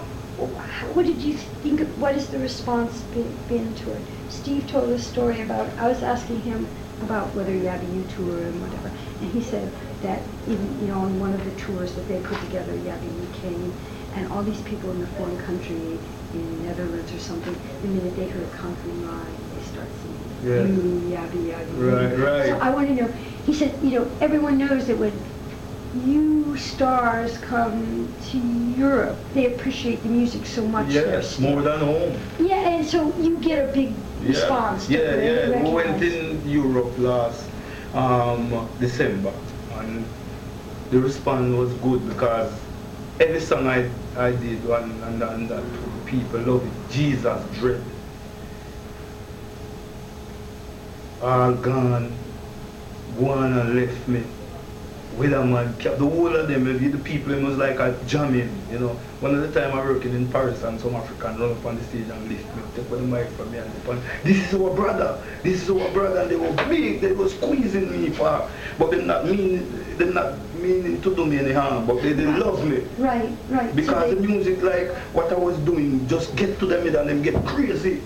[0.95, 4.03] what did you think, of- what has the response been, been to it?
[4.29, 6.67] Steve told a story about, I was asking him
[7.03, 9.71] about whether he had a U tour and whatever, and he said
[10.03, 13.29] that even, you know, on one of the tours that they put together, Yabby U
[13.41, 13.73] came,
[14.15, 15.99] and all these people in the foreign country,
[16.33, 20.27] in Netherlands or something, the minute they heard Conquering Lion, they start singing.
[20.43, 20.67] Yeah.
[20.67, 22.19] Mm, you, Yabby, Yabby.
[22.19, 22.47] Right, right.
[22.49, 23.09] So I want to know,
[23.45, 25.13] he said, you know, everyone knows that when
[26.05, 30.89] you stars come to Europe, they appreciate the music so much.
[30.89, 32.19] Yes, more than home.
[32.39, 33.95] Yeah, and so you get a big
[34.29, 34.89] response.
[34.89, 35.63] yeah, They yeah.
[35.63, 37.49] We went in Europe last
[37.95, 39.33] um, December,
[39.75, 40.05] and
[40.91, 42.53] the response was good because
[43.21, 45.65] every song I, I did and, and, and that
[46.07, 46.93] people love it.
[46.93, 47.83] Jesus Dread.
[51.23, 52.11] All gone,
[53.19, 54.23] one and left me.
[55.17, 58.51] With a man, kept the whole of them, the people them was like a jamming,
[58.71, 58.99] you know.
[59.21, 61.85] One of the time I working in Paris and some African run up on the
[61.85, 64.75] stage and lift me, take the mic from me and they point, this is our
[64.75, 68.47] brother, this is our brother, and they were big, they were squeezing me for,
[68.79, 72.27] but they not mean, they not meaning to do me any harm, but they, they
[72.27, 72.81] love me.
[72.99, 73.75] Right, right.
[73.75, 77.23] Because they- the music, like what I was doing, just get to them and them
[77.23, 78.03] get crazy.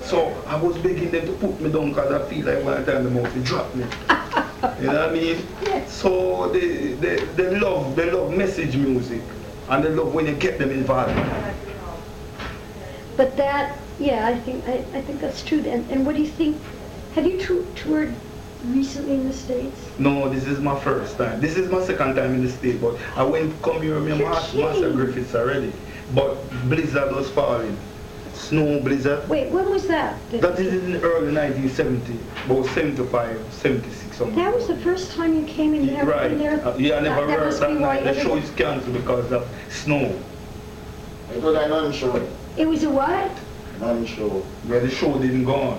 [0.00, 3.04] So I was begging them to put me down because I feel like one time
[3.04, 3.84] the mouth they drop me.
[4.62, 5.46] You know what I mean?
[5.62, 5.84] Yeah.
[5.86, 9.20] So they, they, they love they love message music
[9.68, 11.14] and they love when you get them involved.
[13.16, 15.58] But that, yeah, I think, I, I think that's true.
[15.60, 16.56] And, and what do you think,
[17.14, 18.14] have you tou- toured
[18.66, 19.76] recently in the States?
[19.98, 21.40] No, this is my first time.
[21.40, 24.16] This is my second time in the States, but I went come here with my
[24.16, 24.96] You're mas- master kidding.
[24.96, 25.72] Griffiths already.
[26.14, 26.36] But
[26.68, 27.76] blizzard was falling.
[28.32, 29.28] Snow blizzard.
[29.28, 30.18] Wait, when was that?
[30.30, 34.42] That is in early 1970, about 75, 76 something.
[34.44, 36.30] That was the first time you came and you never Right.
[36.30, 36.66] been there?
[36.66, 38.04] Uh, yeah, I never That- that heard must that night.
[38.04, 40.12] The show is cancelled because of snow.
[41.34, 42.20] It was a non-show.
[42.56, 43.30] It was a what?
[43.80, 44.42] Non-show.
[44.68, 45.78] Yeah, the show didn't go on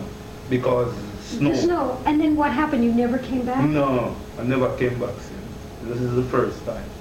[0.49, 0.93] because
[1.25, 1.51] snow.
[1.51, 1.97] The snow.
[2.05, 2.83] And then what happened?
[2.83, 3.63] You never came back?
[3.69, 5.89] No, I never came back since.
[5.93, 6.83] This is the first time.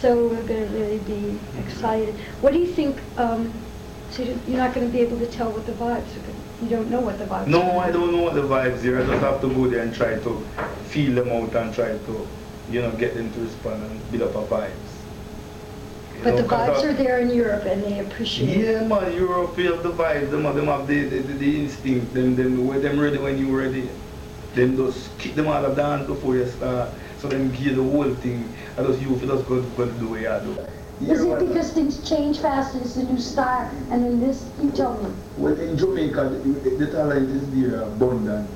[0.00, 2.16] So we're going to really be excited.
[2.40, 3.52] What do you think, um,
[4.10, 6.31] so you- you're not going to be able to tell what the vibes are going
[6.62, 7.46] You don't know what the vibes are.
[7.48, 9.02] No, I don't know what the vibes are.
[9.02, 10.44] I just have to go there and try to
[10.86, 12.28] feel them out and try to,
[12.70, 14.70] you know, get them to respond and build up a vibes.
[16.18, 18.74] You But the vibes I- are there in Europe and they appreciate it.
[18.80, 22.14] Yeah, man, Europe, you have the vibes, them, them have the, the, the, the instinct,
[22.14, 23.88] them, them, when them ready when you ready.
[24.54, 26.90] Them just kick them out of dance before you start.
[27.18, 28.52] So them give the whole thing.
[28.78, 30.66] I just you just go, go do what you do.
[31.10, 34.94] Is it because things change fast, it's a new style, and then this, you tell
[35.02, 35.10] me.
[35.36, 38.48] Well, in Jamaica, the, the talent is there abundant.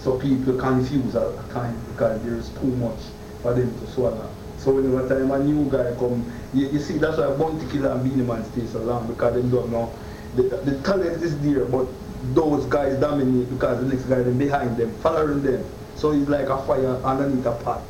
[0.00, 2.98] So people confuse at times because there's too much
[3.40, 4.28] for them to swallow.
[4.58, 6.24] So whenever time a new guy come,
[6.54, 9.48] you, you see that's why Bounty Killer and Beenie Man stay so long because they
[9.48, 9.92] don't know.
[10.34, 11.86] The, the talent is there, but
[12.34, 15.64] those guys dominate because the next guy them behind them, following them.
[15.94, 17.82] So it's like a fire underneath a pot.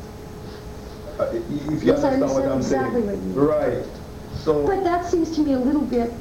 [1.19, 3.05] Uh, if you Yes, I understand what I'm exactly saying.
[3.05, 3.35] what you mean.
[3.35, 3.85] Right.
[4.43, 4.65] So.
[4.65, 6.11] But that seems to me a little bit,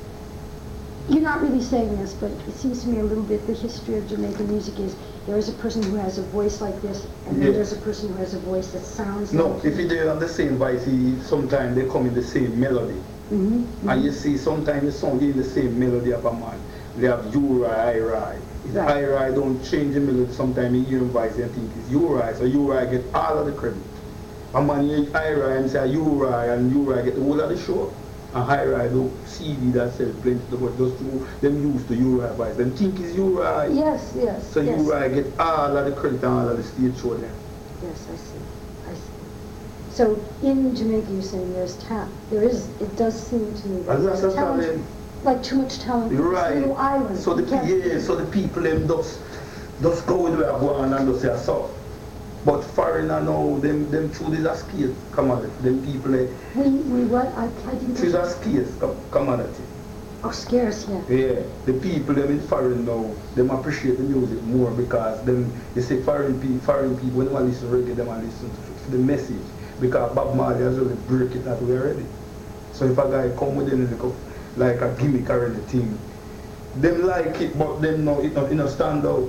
[1.09, 3.97] you're not really saying this, but it seems to me a little bit the history
[3.97, 4.95] of Jamaican music is
[5.27, 8.09] there is a person who has a voice like this, and then there's a person
[8.09, 11.19] who has a voice that sounds No, like if they have the same voice, he-
[11.23, 13.01] sometimes they come in the same melody.
[13.31, 16.59] Mm -hmm, And you see, sometimes the song is the same melody of a man.
[16.99, 18.37] They have Uri, Uri.
[18.69, 19.03] If Right.
[19.03, 22.45] Uri don't change the melody, sometimes you hear him voice and think it's Uri, so
[22.45, 23.83] Uri get all of the credit.
[24.55, 24.99] A man hear
[25.37, 27.91] Uri and say ah, Uri, and Uri get the whole of the show.
[28.35, 32.57] And Uri do CD that sells plenty, but those two, them used to Uri voice.
[32.57, 33.73] Them think it's Uri.
[33.75, 34.79] Yes, yes, So yes.
[34.81, 37.33] Uri get all of the credit and all of the stage show then.
[37.83, 38.39] Yes, I see,
[38.91, 39.95] I see.
[39.97, 44.03] So in Jamaica, you're saying there's talent, there is, it does seem to me that
[44.03, 44.85] there's talent,
[45.25, 46.57] like too much talent this Right.
[46.57, 47.19] little island.
[47.19, 49.19] So the yeah, so the people them just
[49.83, 51.71] just go with where I go on and just say ah, so.
[52.45, 55.53] But foreigner now, them them truly is a skill commodity.
[55.61, 56.27] Them people eh,
[56.57, 58.01] We, we what, I, I didn't.
[58.01, 59.63] is a scarce com- commodity.
[60.25, 61.03] Oh, scarce, yeah.
[61.09, 65.83] Yeah, the people them in foreign now, them appreciate the music more because them they
[65.83, 69.47] say foreign people foreign people when they listen to reggae, them listen to, the message
[69.81, 72.07] because Bob Marley has really break it that way already.
[72.73, 74.11] So if a guy come with them like a,
[74.57, 75.99] like a gimmick or anything,
[76.77, 79.29] them like it but them no it not, it stand out.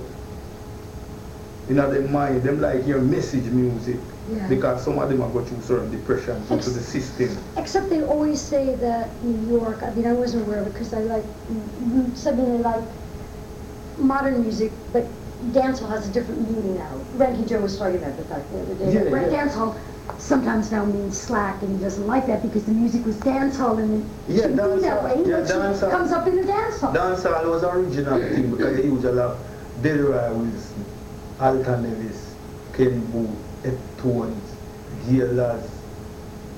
[1.69, 3.95] In their mind, them like your message music.
[4.31, 4.47] Yeah.
[4.47, 7.37] Because some of them are go through certain depression due to the system.
[7.57, 10.93] Except they always say that New York, I mean, I wasn't aware of it because
[10.93, 12.83] I like, mm, suddenly like
[13.97, 15.05] modern music, but
[15.51, 16.91] dancehall has a different meaning now.
[17.17, 18.93] Ranky Joe was talking about the fact the other day.
[18.93, 19.47] Yeah, that yeah.
[19.47, 19.75] Dancehall
[20.17, 24.03] sometimes now means slack and he doesn't like that because the music was dancehall and
[24.03, 25.03] it Yeah, be that dancehall.
[25.03, 25.29] way.
[25.29, 25.91] Yeah, dancehall.
[25.91, 26.93] comes up in the dancehall.
[26.95, 29.37] Dancehall was original thing because they used a lot
[29.81, 30.85] Delroy Wilson,
[31.39, 32.35] Alton Ellis,
[32.73, 34.55] Ken Boothe, Ed Tones,
[35.07, 35.69] Gaylors.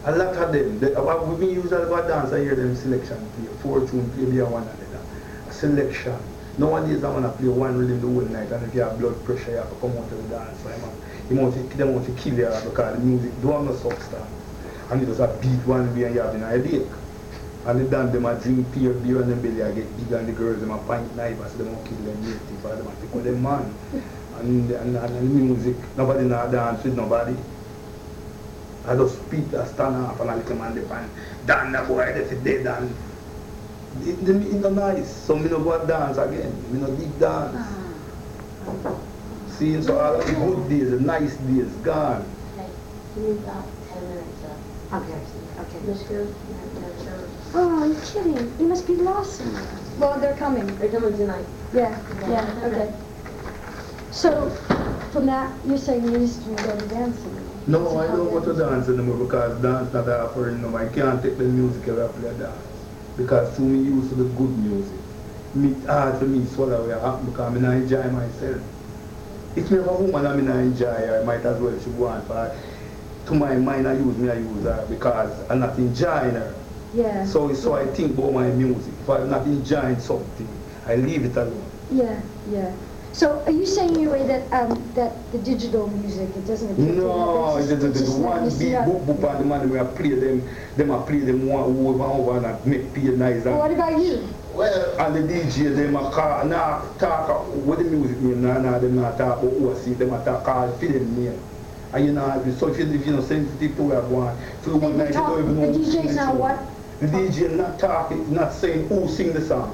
[0.05, 0.79] A lot of them.
[0.79, 4.39] They, uh, we been usually about dance, I hear them selection play, fortune play, be
[4.39, 5.01] a one another.
[5.49, 6.17] A selection.
[6.57, 9.17] Nowadays I want to play one rhythm the whole night and if you have blood
[9.25, 10.61] pressure you have to come out to the dance.
[10.61, 10.93] So, man,
[11.29, 14.29] you want to, they want to kill you because the music don't have no substance.
[14.91, 16.88] And it was a beat one way and you have a headache.
[17.65, 20.27] And the dance them a drink beer, beer and the belly I get big and
[20.27, 23.15] the girls them a pint knife so they won't kill them native or them a
[23.15, 23.73] with them man.
[24.39, 27.36] And, and, and, the music, nobody not dance with nobody.
[28.88, 31.09] I just speak I stand up and I look man the pan.
[31.45, 32.95] Dan the boy they say dead and
[34.03, 35.09] it, it, it no nice.
[35.09, 36.53] So me no go and dance again.
[36.72, 37.55] Me no dig dance.
[37.57, 38.95] Ah.
[39.57, 42.26] See, so all of the good days, the nice days gone.
[42.53, 42.68] Okay,
[43.16, 45.20] give me ten minutes uh, Okay,
[45.59, 45.80] okay.
[45.88, 47.28] Miss Good, no, no, no.
[47.53, 48.53] Oh, you're kidding.
[48.59, 49.66] You must be lost somewhere.
[49.97, 50.68] Well, they're coming.
[50.78, 51.45] They're coming tonight.
[51.74, 51.97] Yeah,
[52.28, 52.93] yeah, okay.
[54.16, 54.49] So,
[55.11, 57.36] from that, you're saying you used to go to dancing?
[57.68, 60.74] No, I don't go to dance anymore because dance not offering no.
[60.78, 62.55] I can't take the music away play dance.
[63.18, 64.97] Because to me used to the good music.
[65.53, 68.61] Me ah, hard for me swallow away happen because I not enjoy myself.
[69.57, 71.89] If me have a woman I mean I enjoy her, I might as well she
[71.91, 72.55] go on for
[73.28, 76.55] to my mind I use me I use her because I'm not enjoying her.
[76.93, 77.26] Yeah.
[77.26, 78.93] So so I think about my music.
[79.01, 80.47] If I'm not enjoying something,
[80.88, 81.70] I leave it alone.
[81.91, 82.72] Yeah, yeah.
[83.16, 86.70] So are you saying in a way that, um, that the digital music, it doesn't
[86.74, 87.01] appeal to you?
[87.01, 88.88] No, That's the, just- the, it's the just not one missing beat out.
[88.88, 91.93] boop boop and the man we are play them, them a play them one over
[91.93, 94.28] and over and a make pay nice Well, What about you?
[94.53, 98.59] Well, and the DJ them a call, nah, talk uh, what the music mean, nah,
[98.59, 101.39] nah, them not talk about OC, them a talk call for them name.
[101.93, 104.72] And you know, so if you, if you know sensitive to where I want, so
[104.72, 106.39] They- one they night you don't even know the DJ's the now song.
[106.39, 106.59] what?
[106.99, 109.74] The DJ not talking, not saying who sing the song.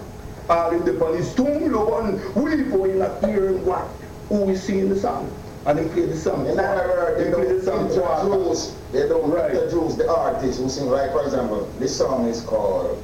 [0.51, 3.87] All in the his tomb, and we for you not hearing what,
[4.27, 5.31] who is singing the song.
[5.65, 6.45] And they play the song.
[6.45, 9.51] in other words, they play the song introduce, they don't Right.
[9.55, 10.89] introduce the artists who sing.
[10.89, 12.97] Like, for example, this song is called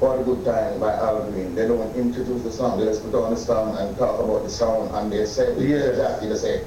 [0.00, 1.54] What a Good Time by Al Green.
[1.54, 2.80] They don't introduce the song.
[2.80, 5.94] They just put on the song and talk about the song and they say, Yeah.
[5.94, 6.60] exactly, they say,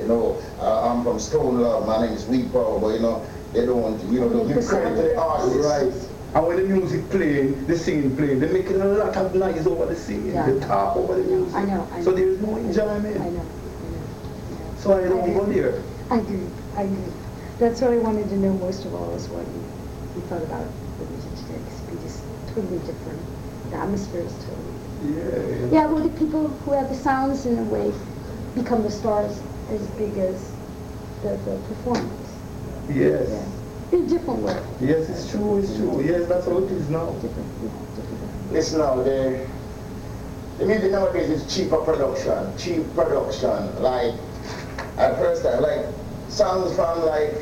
[0.00, 3.26] you know, uh, I'm from Stone Love, my name is Wee Power, but you know,
[3.52, 5.64] they don't, you know, don't give credit to the artist.
[5.64, 6.13] Right.
[6.34, 9.86] And when the music playing, the singing playing, they're making a lot of noise over
[9.86, 10.50] the singing, Yeah.
[10.50, 11.54] they talk over the music.
[11.54, 13.20] I know, I So there is no enjoyment.
[13.20, 14.72] I know, I know.
[14.78, 15.80] So I don't go there.
[16.10, 17.12] I agree, I agree.
[17.60, 19.62] That's what I wanted to know most of all, is what you,
[20.16, 20.66] you thought about
[20.98, 22.20] the music today, because it is
[22.52, 23.20] totally different.
[23.70, 24.74] The atmosphere is totally
[25.06, 25.72] different.
[25.72, 25.82] Yeah.
[25.82, 27.92] Yeah, well, the people who have the sounds in a way
[28.56, 30.50] become the stars as big as
[31.22, 32.28] the, the performance.
[32.88, 33.30] Yes.
[33.30, 33.53] Yeah.
[33.94, 34.60] In a different way.
[34.80, 36.02] Yes, it's true, it's true.
[36.04, 37.12] Yes, that's how it is now.
[37.22, 38.52] Different, yeah, different.
[38.52, 39.46] Listen now, the,
[40.58, 43.80] the music nowadays is cheaper production, cheap production.
[43.80, 44.14] Like,
[44.98, 45.86] at first time, like,
[46.28, 47.34] songs from like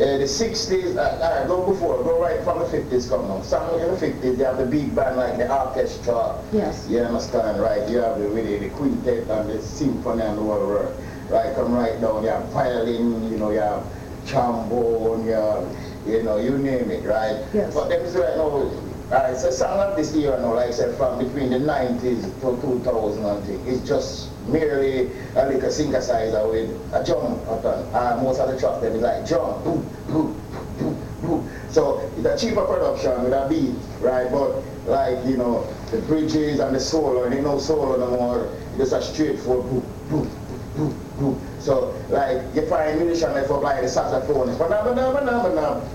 [0.00, 3.42] uh, the 60s, uh, uh, go before, go right from the 50s come now.
[3.42, 6.42] Songs in the 50s, you have the big band like the orchestra.
[6.54, 6.88] Yes.
[6.88, 7.86] You understand, right?
[7.90, 10.96] You have the, really, the quintet and the symphony and the whole work.
[11.28, 13.84] Right, come right down, you have violin, you know, you have
[14.26, 17.44] trombone, you you know, you name it, right?
[17.54, 17.72] Yes.
[17.74, 18.70] But them is right now,
[19.12, 22.58] Alright, so song of this era now, like I said, from between the 90s to
[22.62, 27.84] 2000 and thing, it's just merely a little synthesizer with a drum pattern.
[27.92, 30.40] And most of the tracks them is like drum, boom, boom,
[30.78, 31.50] boom, boom.
[31.68, 34.32] So it's a cheaper production with a beat, right?
[34.32, 38.48] But like, you know, the bridges and the solo, and you know solo no more,
[38.78, 40.30] it's just a straightforward boom, boom,
[40.74, 41.51] boom, boom.
[41.62, 44.56] So like you find musicians that for like the saxophone, the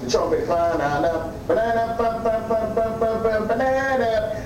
[0.10, 1.34] trumpet, banana.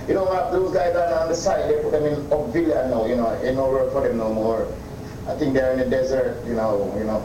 [0.07, 0.51] You know what?
[0.51, 1.69] Those guys are on the side.
[1.69, 3.05] They put them in Upvilla now.
[3.05, 4.65] You know, ain't no work for them no more.
[5.27, 6.43] I think they're in the desert.
[6.47, 7.23] You know, you know,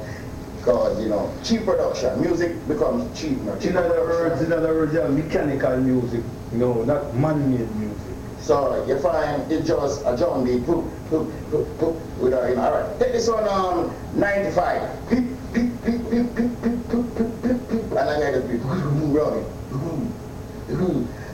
[0.58, 2.20] because you know, cheap production.
[2.20, 3.56] Music becomes cheap now.
[3.58, 6.22] Cheap In other words, in other words, yeah, mechanical music,
[6.52, 8.14] no, not man-made music.
[8.40, 10.66] So you find it just a drum beat,
[11.08, 12.98] poop, poop, poop, poop, with a, you know, all right.
[12.98, 15.08] Take this one on 95.
[15.08, 19.46] Peep, peep, peep, peep, peep, peep, peep, peep, peep, peep, and I beat, running.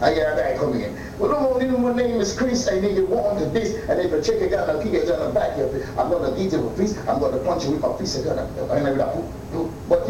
[0.03, 0.97] I get a guy coming in.
[1.19, 2.69] Well, no, no, my name is Chris.
[2.69, 5.07] I need you want to this, and if you check it out and kick it
[5.07, 5.57] down the back,
[5.97, 6.99] I'm gonna beat you with fist.
[7.09, 8.17] I'm gonna punch you with my fist.
[8.27, 8.67] And I'm poop.
[8.69, 9.42] But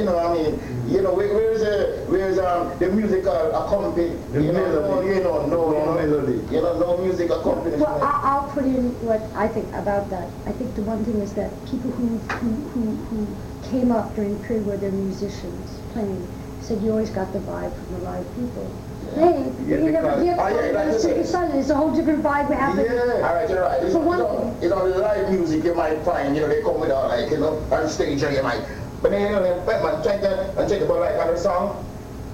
[0.02, 4.18] you know, I mean, you know, where, where's the where's um the musical accompaniment?
[4.32, 5.06] The you know, melody.
[5.06, 6.54] no, you know, no, you No know, melody.
[6.54, 7.78] you know, no music accompaniment.
[7.80, 10.28] Well, I, I'll put in what I think about that.
[10.46, 12.82] I think the one thing is that people who, who, who,
[13.14, 13.26] who
[13.70, 16.26] came up during the period where they're musicians playing
[16.60, 18.66] said you always got the vibe from the live people.
[19.14, 21.18] Hey, Yeah, you never hear Oh, yeah, like I said.
[21.18, 22.76] It's a whole different vibe we have.
[22.78, 23.82] Yeah, all right, you're right.
[23.82, 26.62] It's, For you know, you know, the live music you might find, you know, they
[26.62, 28.62] come with all like, you know, on stage and you might,
[29.02, 31.84] but then, you know, man, check that and check about like on the song,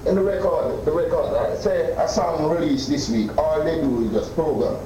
[0.05, 3.81] in the record, the record, all right, say a song released this week, all they
[3.81, 4.77] do is just program,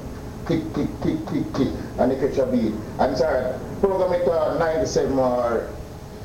[0.47, 1.67] tick, tick, tick, tick, tick,
[1.99, 2.73] and they catch a beat.
[2.99, 5.67] I'm sorry, program it to 97 or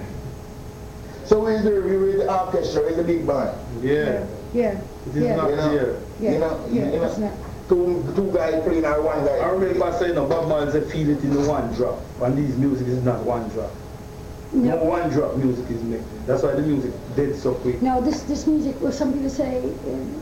[1.25, 3.57] so where's the, where's the orchestra, where's the big band?
[3.83, 4.25] Yeah.
[4.51, 5.99] Yeah, It is yeah, not You know, there.
[6.19, 7.33] yeah, you know, yeah, you know, it's not.
[7.69, 9.37] Two, two guys playing or one guy.
[9.37, 11.99] I remember saying, no, Bob Marley said, feel it in the one drop.
[12.21, 13.71] And these music is not one drop.
[14.51, 16.03] No No, one drop music is made.
[16.25, 17.83] That's why the music dead so quick.
[17.83, 19.61] no, this, this music, well, some people say, uh,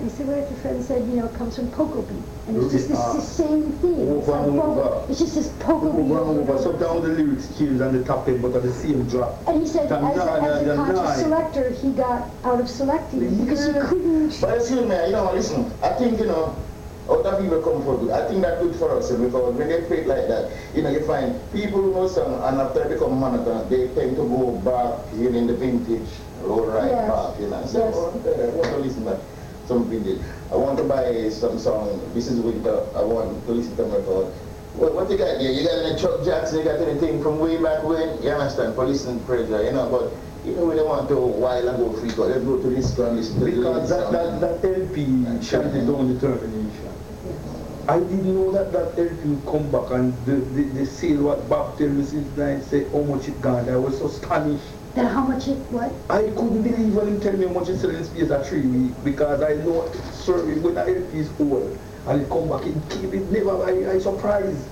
[0.04, 2.24] they said, what your friend said, you know, it comes from poco beat.
[2.48, 4.18] And it's just this, the same thing.
[4.18, 5.06] It's like and over.
[5.10, 6.12] it's just this poco beat.
[6.12, 6.52] Over and over over.
[6.56, 9.39] and So down the lyrics change and the top end, but at the same drop.
[9.48, 11.32] And he said, Dum, as a, dum, as a dum, conscious dum.
[11.32, 14.41] selector, he got out of selecting because he couldn't.
[14.41, 16.54] But excuse me, you know, listen, I think, you know,
[17.10, 18.12] other people come for good.
[18.12, 21.01] I think that's good for us because when they play like that, you know, you
[21.05, 24.99] find people who know some and after they become monotonous, they tend to go back
[25.16, 26.10] you know, in the vintage
[26.43, 27.10] road right Yes.
[27.10, 27.66] back, you know.
[27.66, 27.95] So, Yes.
[27.95, 29.18] oh, I want to listen to
[29.68, 30.20] some vintage.
[30.51, 33.97] I want to buy some song, this is winter, I want to listen to my
[33.97, 34.28] record.
[34.78, 35.51] What, what you got there?
[35.51, 38.22] You got any Chuck Jackson, you got anything from way back when?
[38.22, 40.14] You understand, Police and to pressure, you know, but
[40.47, 42.30] you know, we don't want to while and go freak out.
[42.30, 44.62] Let's go to this one, listen to the Because latest that, that, song.
[44.62, 46.93] that LP shanted down determination.
[47.90, 51.78] I didn't know that that would come back and the, the, the sale what Bob
[51.78, 53.70] tell me since nine say how much it gone.
[53.70, 54.66] I was so astonished.
[54.94, 55.94] Then how much it, what?
[56.10, 59.04] I couldn't believe when him tell me how much it's selling space at three week
[59.06, 61.78] because I know sorry when that LP is old
[62.08, 64.68] and it come back it keep it never I, I surprised.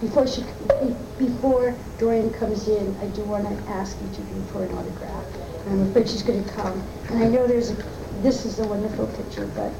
[0.00, 0.42] Before she,
[0.80, 4.72] be- before Dorian comes in, I do want to ask each of you for an
[4.72, 5.24] autograph.
[5.66, 6.82] I'm afraid she's going to come.
[7.10, 7.74] And I know there's, a
[8.22, 9.70] this is a wonderful picture, but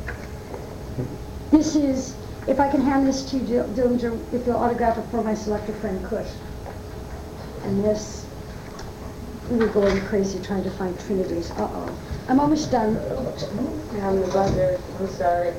[1.51, 5.05] this is, if I can hand this to you, Dil- Dillinger, if you'll autograph it
[5.11, 6.31] for my selector friend Kush.
[7.65, 8.27] And this,
[9.51, 11.51] we were going crazy trying to find Trinity's.
[11.53, 11.99] Uh-oh.
[12.29, 12.97] I'm almost done.
[14.01, 15.55] I'm the buzzer, I'm sorry.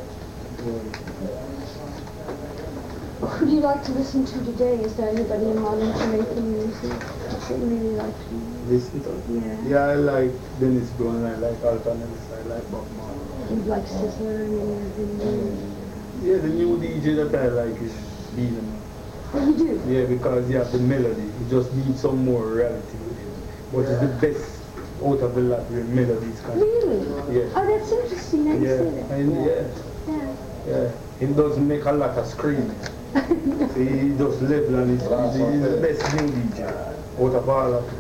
[3.22, 4.76] Who do you like to listen to today?
[4.82, 8.36] Is there anybody in modern Jamaican music that you really like to?
[8.68, 9.68] Listen to Yeah.
[9.68, 13.56] Yeah, I like Dennis Brown, I like Alton Ellis, I like Bob Marley.
[13.56, 15.81] You like Sizzla and any of
[16.22, 17.94] Yeah, the new DJ that I like is
[18.36, 18.54] Bean.
[18.56, 19.38] the...
[19.40, 19.82] Oh, you do?
[19.92, 21.22] Yeah, because you have the melody.
[21.24, 23.74] You just need some more reality with it.
[23.74, 24.62] But it's the best
[25.04, 26.60] out of the lot where melodies can.
[26.60, 27.00] Really?
[27.40, 27.50] Yeah.
[27.56, 28.48] Oh, that's interesting.
[28.52, 29.64] I Yeah, didn't see and yeah,
[30.08, 30.38] that.
[30.68, 30.92] yeah.
[31.20, 32.76] He doesn't make a lot of screaming.
[33.16, 33.68] Yeah.
[33.76, 37.86] He does level and he's, he's, he's the best new DJ out of all of
[37.86, 37.96] them.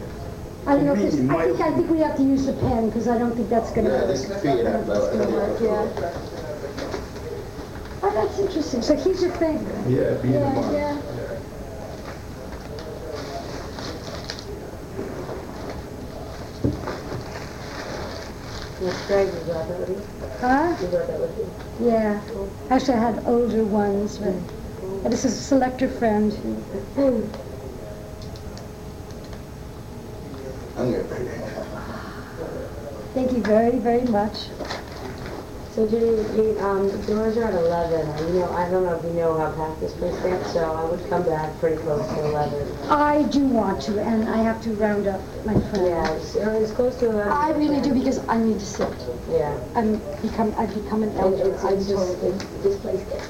[0.67, 2.53] I don't know, 'cause In my I think, I think we have to use the
[2.53, 4.07] pen, because I don't think that's gonna Yeah, work.
[4.07, 6.30] this I fade don't out, think it's gonna work, yeah.
[8.14, 8.82] Oh, that's interesting.
[8.82, 9.88] So he's your favorite?
[9.89, 10.74] Yeah, Bean Yeah, Man.
[10.74, 11.01] yeah.
[18.82, 20.03] That's great, you got that with you?
[20.41, 20.76] Huh?
[20.82, 21.88] You got that with you?
[21.88, 22.22] Yeah.
[22.70, 24.34] Actually, I had older ones, but
[25.03, 26.32] but this is a selector friend.
[26.32, 27.01] Mm-hmm.
[27.01, 27.30] who-
[33.14, 34.47] Thank you very, very much.
[35.74, 36.05] So Judy,
[36.36, 39.51] you, um, doors are at eleven, you know, I don't know if you know how
[39.53, 42.67] packed this place gets, so I would come back pretty close to eleven.
[42.89, 45.86] I do want to, and I have to round up my friend.
[45.88, 47.32] Yeah, it's, or it's close to eleven.
[47.32, 48.93] I really do, because I need to sit.
[49.30, 49.57] Yeah.
[49.74, 51.53] I'm become, I've become an And elder.
[51.53, 52.19] it's, I'm it's just,
[52.63, 53.30] this place gets.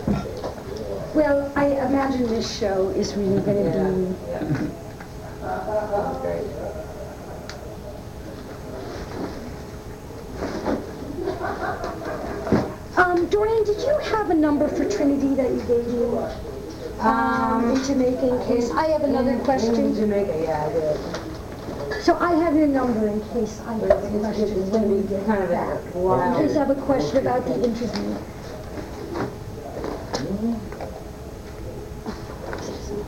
[1.13, 4.67] well, I imagine this show is really gonna be, Yeah.
[5.41, 6.47] That's great.
[12.97, 16.17] um, Dorian, did you have a number for Trinity that you gave me?
[16.99, 19.95] Um, in Jamaica in case, I have another In question.
[19.95, 22.03] Jamaica, yeah, I did.
[22.03, 24.91] So I have your number in case I have a It's, it's, question it's when
[24.91, 25.77] we get kind of back.
[25.95, 28.15] a In case I have a question about the interview.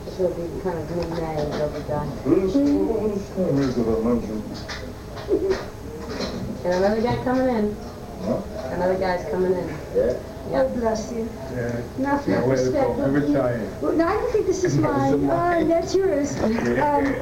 [0.04, 2.08] This will be kind of mid-May, it'll be done.
[6.64, 7.76] And another guy coming in.
[8.72, 9.68] Another guy's coming in.
[9.94, 10.14] Yeah?
[10.52, 11.28] Oh, bless you.
[11.54, 11.80] Yeah.
[11.98, 12.88] Enough Yeah, respect.
[12.88, 13.16] welcome.
[13.16, 13.80] Every time.
[13.80, 15.28] Well, no, I don't think this is mine.
[15.28, 16.38] Uh, that's yours.
[16.40, 17.14] Um,